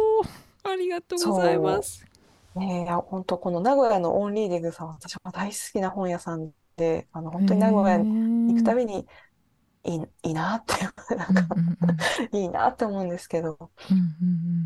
[0.64, 2.13] ありがとうございます
[2.56, 8.08] ねえ、いや、本当この名古屋のオンリーディングさん、私も大好きな本屋さんで、あの、本当に名古屋に
[8.48, 9.08] 行くたびに
[9.84, 10.76] いい、いいなって、
[11.16, 11.48] なんか、
[12.32, 13.72] いいなって思うんですけど、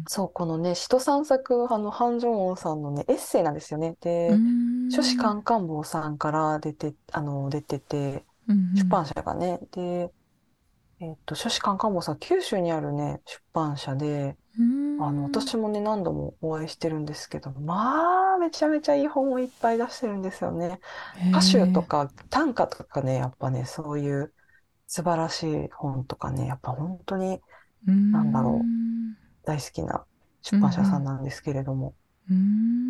[0.08, 3.98] そう、このね、使徒散策、あの、ハン・ジョンウォンさんのね、エッセイなんですよね。
[4.00, 4.44] で、
[4.88, 8.26] 書士カンカンボウさんから出て、あの、出てて、
[8.74, 10.14] 出版社がね、で、
[11.00, 14.38] えっと、書士カンカンボウさん、九州にあるね、出版社で、
[14.98, 20.80] あの、私もね、何度もお会いしてるんですけど、まあ、めちゃめちゃいい本をいっぱい出してるんですよね。
[21.22, 24.34] 歌集とか短歌とかね、やっぱね、そういう
[24.88, 27.42] 素晴らしい本とかね、やっぱ本当に
[28.12, 28.72] なんだろう。
[29.44, 30.06] 大好きな
[30.42, 31.96] 出版社さんなんですけれども。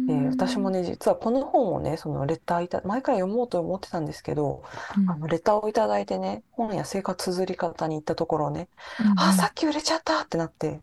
[0.06, 4.64] で、私もね、実はこの本をね、そのレターいた、前から読もうと思ってたんですけど、
[5.06, 8.70] あの、レターをいただいてね、本や生活綴り方に行ったところね、
[9.16, 10.82] あ、さっき売れちゃったってなって、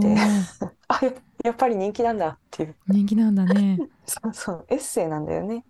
[0.00, 0.16] で、
[0.88, 1.12] あ、や
[1.44, 2.74] やっぱり人気なんだっていう。
[2.88, 3.78] 人気なんだね。
[4.06, 5.64] そうそう、エッセイなんだよね。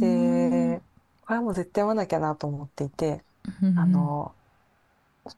[0.00, 0.80] で、
[1.22, 3.24] これはもう絶対読まなきゃなと思っていて、
[3.76, 4.32] あの、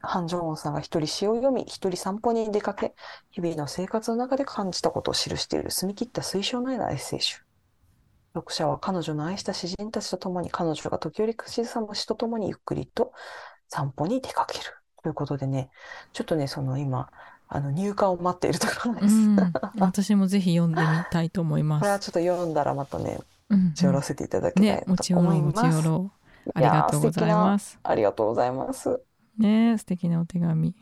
[0.00, 2.94] ハン・ジョンウォンさんが一人詩を読み、一人散歩に出かけ、
[3.30, 7.40] 日々の生活の中で感じたことを記している澄み切った推奨のようなエッセイ集。
[8.34, 13.12] 読者は彼女の愛した詩人たちと共に、彼女が時折口ずさむ詩と共にゆっくりと
[13.68, 14.64] 散歩に出かける。
[15.02, 15.70] ということでね、
[16.12, 17.10] ちょっとね、その今、
[17.48, 19.14] あの入荷を待っているところです。
[19.14, 19.36] うん、
[19.78, 21.80] 私もぜひ読んでみたいと思います。
[21.80, 23.18] これはちょっと読んだらまたね、
[23.48, 25.62] 持持ち寄らせていただきたいと思います。
[25.62, 26.10] ね、持ち寄ろ
[26.46, 26.50] う。
[26.54, 27.78] ありがとうございます。
[27.82, 29.00] ありがとうございます。
[29.38, 30.74] ね素敵なお手紙。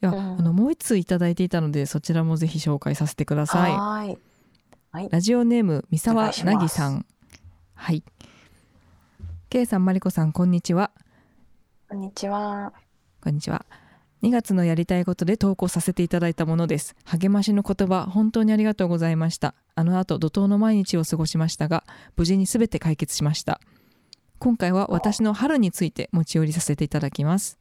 [0.00, 3.72] では、うん、あのもう一通いただいていたのでそちらもぜひ紹介させてください。
[3.72, 4.18] はい
[4.90, 7.04] はいラジオネーム三沢なぎさん。
[7.74, 8.04] はい。
[9.50, 10.92] K さんマリコさんこんにちは。
[11.88, 12.72] こんにちは。
[13.20, 13.66] こんにちは。
[14.24, 16.96] 2月のやりたいことで投稿させていただいたものです。
[17.04, 19.54] 励ましの言葉本当にありがとうございました。
[19.74, 21.84] あの後怒涛の毎日を過ごしましたが
[22.16, 23.60] 無事に全て解決しました。
[24.38, 27.58] 今回は私の春について持ち寄りさせていただきます。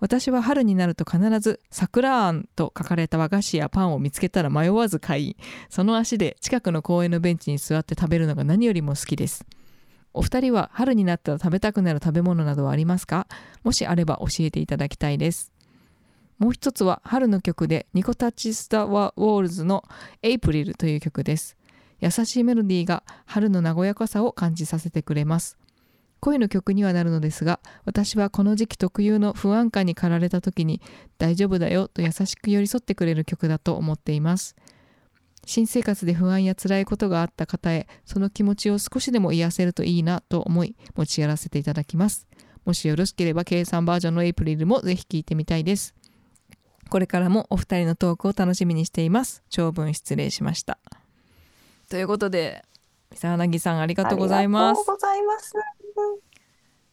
[0.00, 5.36] 私は春になると必ず桜あんと書かれた和菓子やパンを見つけたら迷わず買い
[5.70, 9.46] その足で近くの公園のベンチに座って食べるのが何よりも好きです。
[10.12, 13.28] お二人は春になったら食べたくなる食べ物などはありますか？
[13.62, 15.52] もしあれば教えていただきたいです。
[16.38, 19.84] もう一つは春の曲でニコタッチスタワーウォールズの
[20.22, 21.56] エイプリルという曲です。
[22.00, 25.56] 優しいメロディーが春の和やかさを感じさせてくれます。
[26.20, 30.80] 恋の曲にはなるのですが私はこの時期特有の不安感に駆られた時に
[31.18, 34.56] 大丈夫だよと優しく寄り添ってくれる曲だと思っています。
[35.46, 42.26] 新生活で不安や辛いことがあった方へその気持ちを少しでも癒せるといいなと思い持ち寄らせていただきます。
[42.64, 45.94] もしよろしければ計算バージョンのエイプリルもぜひ聴いてみたいです。
[46.88, 50.78] これからもお二人のトークを楽しみにしています長文失礼しました
[51.88, 52.64] ということで
[53.12, 55.54] 三沢なぎさんありがとうございますありがとうございます。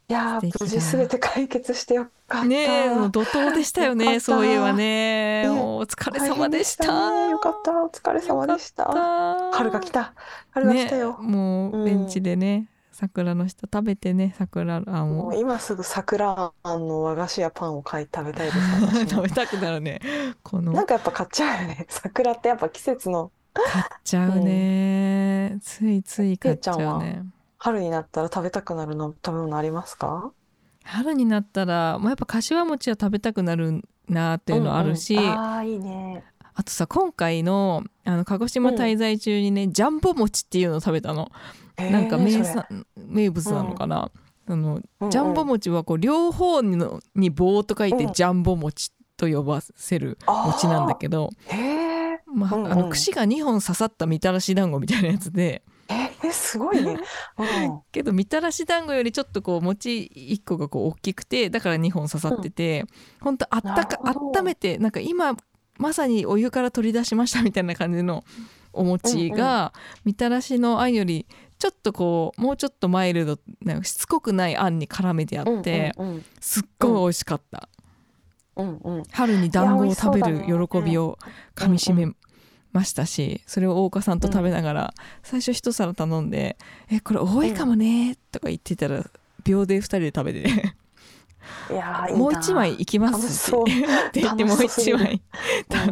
[0.10, 2.44] いや無事すべて解決してよかった。
[2.44, 7.72] ね怒涛でしたよねそういえばねねお疲れ様でしたねよかった。
[7.84, 8.86] お疲れ様でした。
[9.54, 10.14] 春が来た。
[10.52, 11.18] 春が来たよ。
[11.22, 18.58] ね、もううんベンチでね、桜の下食べてね桜あんをもう今すぐ桜あんの和菓子やパンを買い食べたいです。
[18.86, 20.00] 私も食べたくなるね
[20.44, 21.86] このなんかやっぱ買っちゃうよね。
[21.90, 27.24] 桜ってやっぱ季節の買っちゃうね、ついつい買っちゃうね
[27.58, 30.32] 春になったら食べたくなるの食べ物ありますか？
[30.84, 36.24] 春になったらもうやっぱ柏餅は食べたくなるなっていうのあるし、うんうんああいいね。
[36.56, 44.12] あとさ今回のあの鹿児島滞在中にね、ジャンボ餅っていうのを食べたの、えーなんか名産名物なのかな、
[44.48, 45.10] あのうんうん。
[45.10, 48.14] ジャンボ餅はこう両方のに棒と書いてうん。
[48.14, 51.84] ジャンボ餅と呼ばせる餅なんだけど、うん
[52.36, 52.72] うん。
[52.72, 55.64] あの串が2本刺さったみたらし団子みたいなやつで。
[55.90, 56.98] えー、すごいね。
[57.38, 57.82] うん。
[57.92, 62.86] けどみたらし団子よりちょっとこう餅1個がこう大きくてだから2本刺さってて、
[63.22, 63.38] ほん。
[63.38, 65.36] とあったか温めてなんか今
[65.78, 68.24] まさにお湯から取り出しましたみたいな感じの
[68.74, 69.72] お餅が、
[70.04, 71.28] みたらしのあんより
[71.64, 77.70] ちょっとこうもうちょっとマイルドなんかしつこくないあんに絡めてあって、うんうんすっごい美味しかった、
[78.58, 78.98] うんうん。
[78.98, 81.18] うん春に団子を食べる喜びを
[81.56, 82.12] かみしめ
[82.74, 84.94] ましたし、それを大岡さんと食べながら、
[85.24, 86.58] 最初一皿頼んで
[86.92, 89.06] 「えこれ多いかもね」とか言ってたら
[89.46, 90.76] 秒で2人で食べてね。
[91.72, 93.64] いやもう一枚いきますっ
[94.12, 94.20] て。
[94.20, 94.84] 言ってもう楽しそう。
[94.84, 95.22] すぎる一枚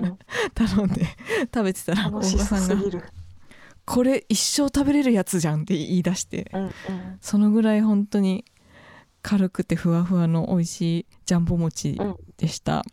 [0.01, 0.17] うん。
[0.53, 1.05] 頼んで
[1.43, 3.03] 食べてたら大岡さんがすぎる。
[3.91, 6.49] 「これ一生食べれるやつじゃん」って言い出して。
[6.53, 6.71] うんうん。
[7.19, 8.45] そのぐらい本当に
[9.21, 12.15] 軽くてふわふわの美味しいジャンボ餅うん。
[12.37, 12.83] でした、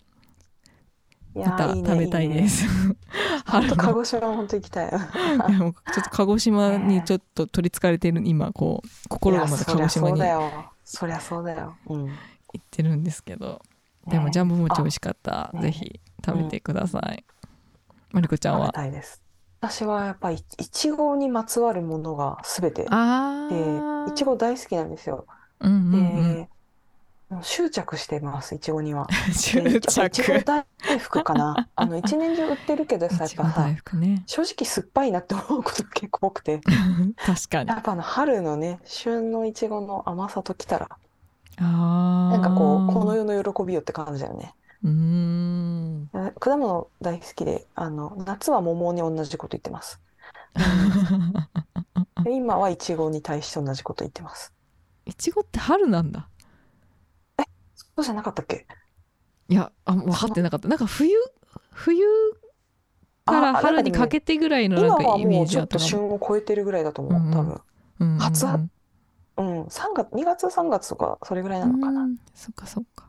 [1.35, 2.67] いやまた食べたいです、
[3.47, 3.95] 本当鹿の。
[3.95, 4.89] 児島本当行きたい。
[4.89, 10.21] いやもうちょっと鹿児島にちょっと取りつかれてる今こう心がまだ鹿児島に。
[10.85, 11.77] そりゃそうだよ。
[11.87, 12.03] うだよ。
[12.03, 12.09] うん。
[12.09, 12.11] っ
[12.71, 13.63] てるんですけど。
[14.09, 17.25] でもねジャンボ餅美味しかった、あぜひ食べてください、
[18.11, 19.28] まりこちゃん食べはたいです。
[19.61, 25.27] 私はやっぱりいちごにまつわるものがすべてあで、ーいちご大好きなんですよ。
[25.61, 26.49] うんうんうんで、
[27.29, 29.07] もう執着してます、いちごには。
[29.35, 30.67] 執でやっぱいちご着大
[30.99, 31.69] 福かな。
[31.75, 36.61] あの一年中売ってるけどさ、やっいちごぱさ大、福ね正直酸っぱいなって思うことが結構多くて。
[37.27, 40.89] 確かにやっぱあの春のね、旬のいちごの甘さときたら、
[41.61, 44.55] あなんかこう、この世世の喜びよって感じだよね。
[44.85, 50.01] うーんえ果物大好きで、あの、夏は桃に同じこと言ってます。
[52.25, 54.53] で 今はいちごに対して同じこと言ってます。
[55.07, 56.29] いちごって春なんだ
[57.75, 58.67] そうじゃなかったっけ？
[59.49, 61.11] いやあ分かってなかったなんか冬
[61.73, 62.05] 冬
[63.25, 67.61] からあ春にかけてぐらいのなんかイメーもうちょっとジだったかも旬を超えてるぐらいだと思う、多分。
[68.01, 68.61] うんうんうん初は
[69.37, 72.03] うん、3月、2月3月とか、それぐらいなのかな。
[72.03, 73.08] うんそっかそっか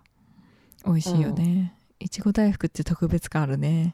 [0.85, 3.93] 美味しいよねいちご大福って特別感あるね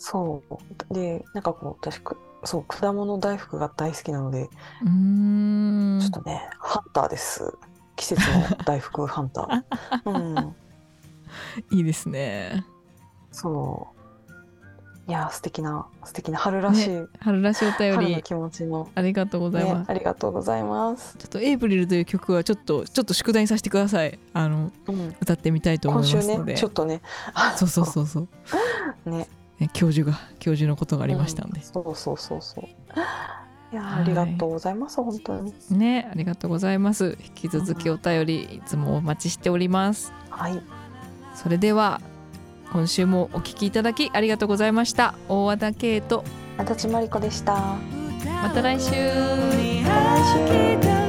[0.00, 0.42] そ
[0.90, 0.94] う。
[0.94, 4.48] で、なんかこう、私、くそう、果物大福が大好きなので、
[4.82, 7.52] うーんちょっとね、ハンターです。
[7.96, 9.62] 季節の大福ハンター。
[10.10, 10.56] うん、
[11.70, 12.64] いいですね
[13.30, 13.99] そう。
[15.10, 18.22] いやー、素敵な、素敵な春らしい、春らしいお便り。
[18.22, 21.16] 気持ちの、ありがとうございねま、す、ありがとうございます。
[21.18, 24.16] ちょっとエイプリルという曲はちょっとちょっと宿題にさせてください。
[24.34, 26.54] あのうん、歌ってみたいと思いますので。
[26.54, 27.02] ちょっとね、
[27.34, 28.28] あ そうそうそうそう。
[29.06, 29.10] う。
[29.10, 29.26] ね、
[29.58, 31.58] ね教授が教授のことがありましたんで。
[31.58, 32.64] うん、そうそうそうそう。
[33.72, 35.52] いやありがとうございます、本当に。
[35.70, 37.18] ねありがとうございます。
[37.20, 40.12] 引き続きお便りいつもお待ちしております。
[40.28, 40.62] はい。
[41.34, 42.00] それでは
[42.72, 45.14] 今週もお聞きいただきありがとうございました。
[45.28, 46.24] 大和田圭と
[46.56, 47.76] 足立まりこでした。
[48.42, 48.90] また来週。
[48.90, 50.99] また来週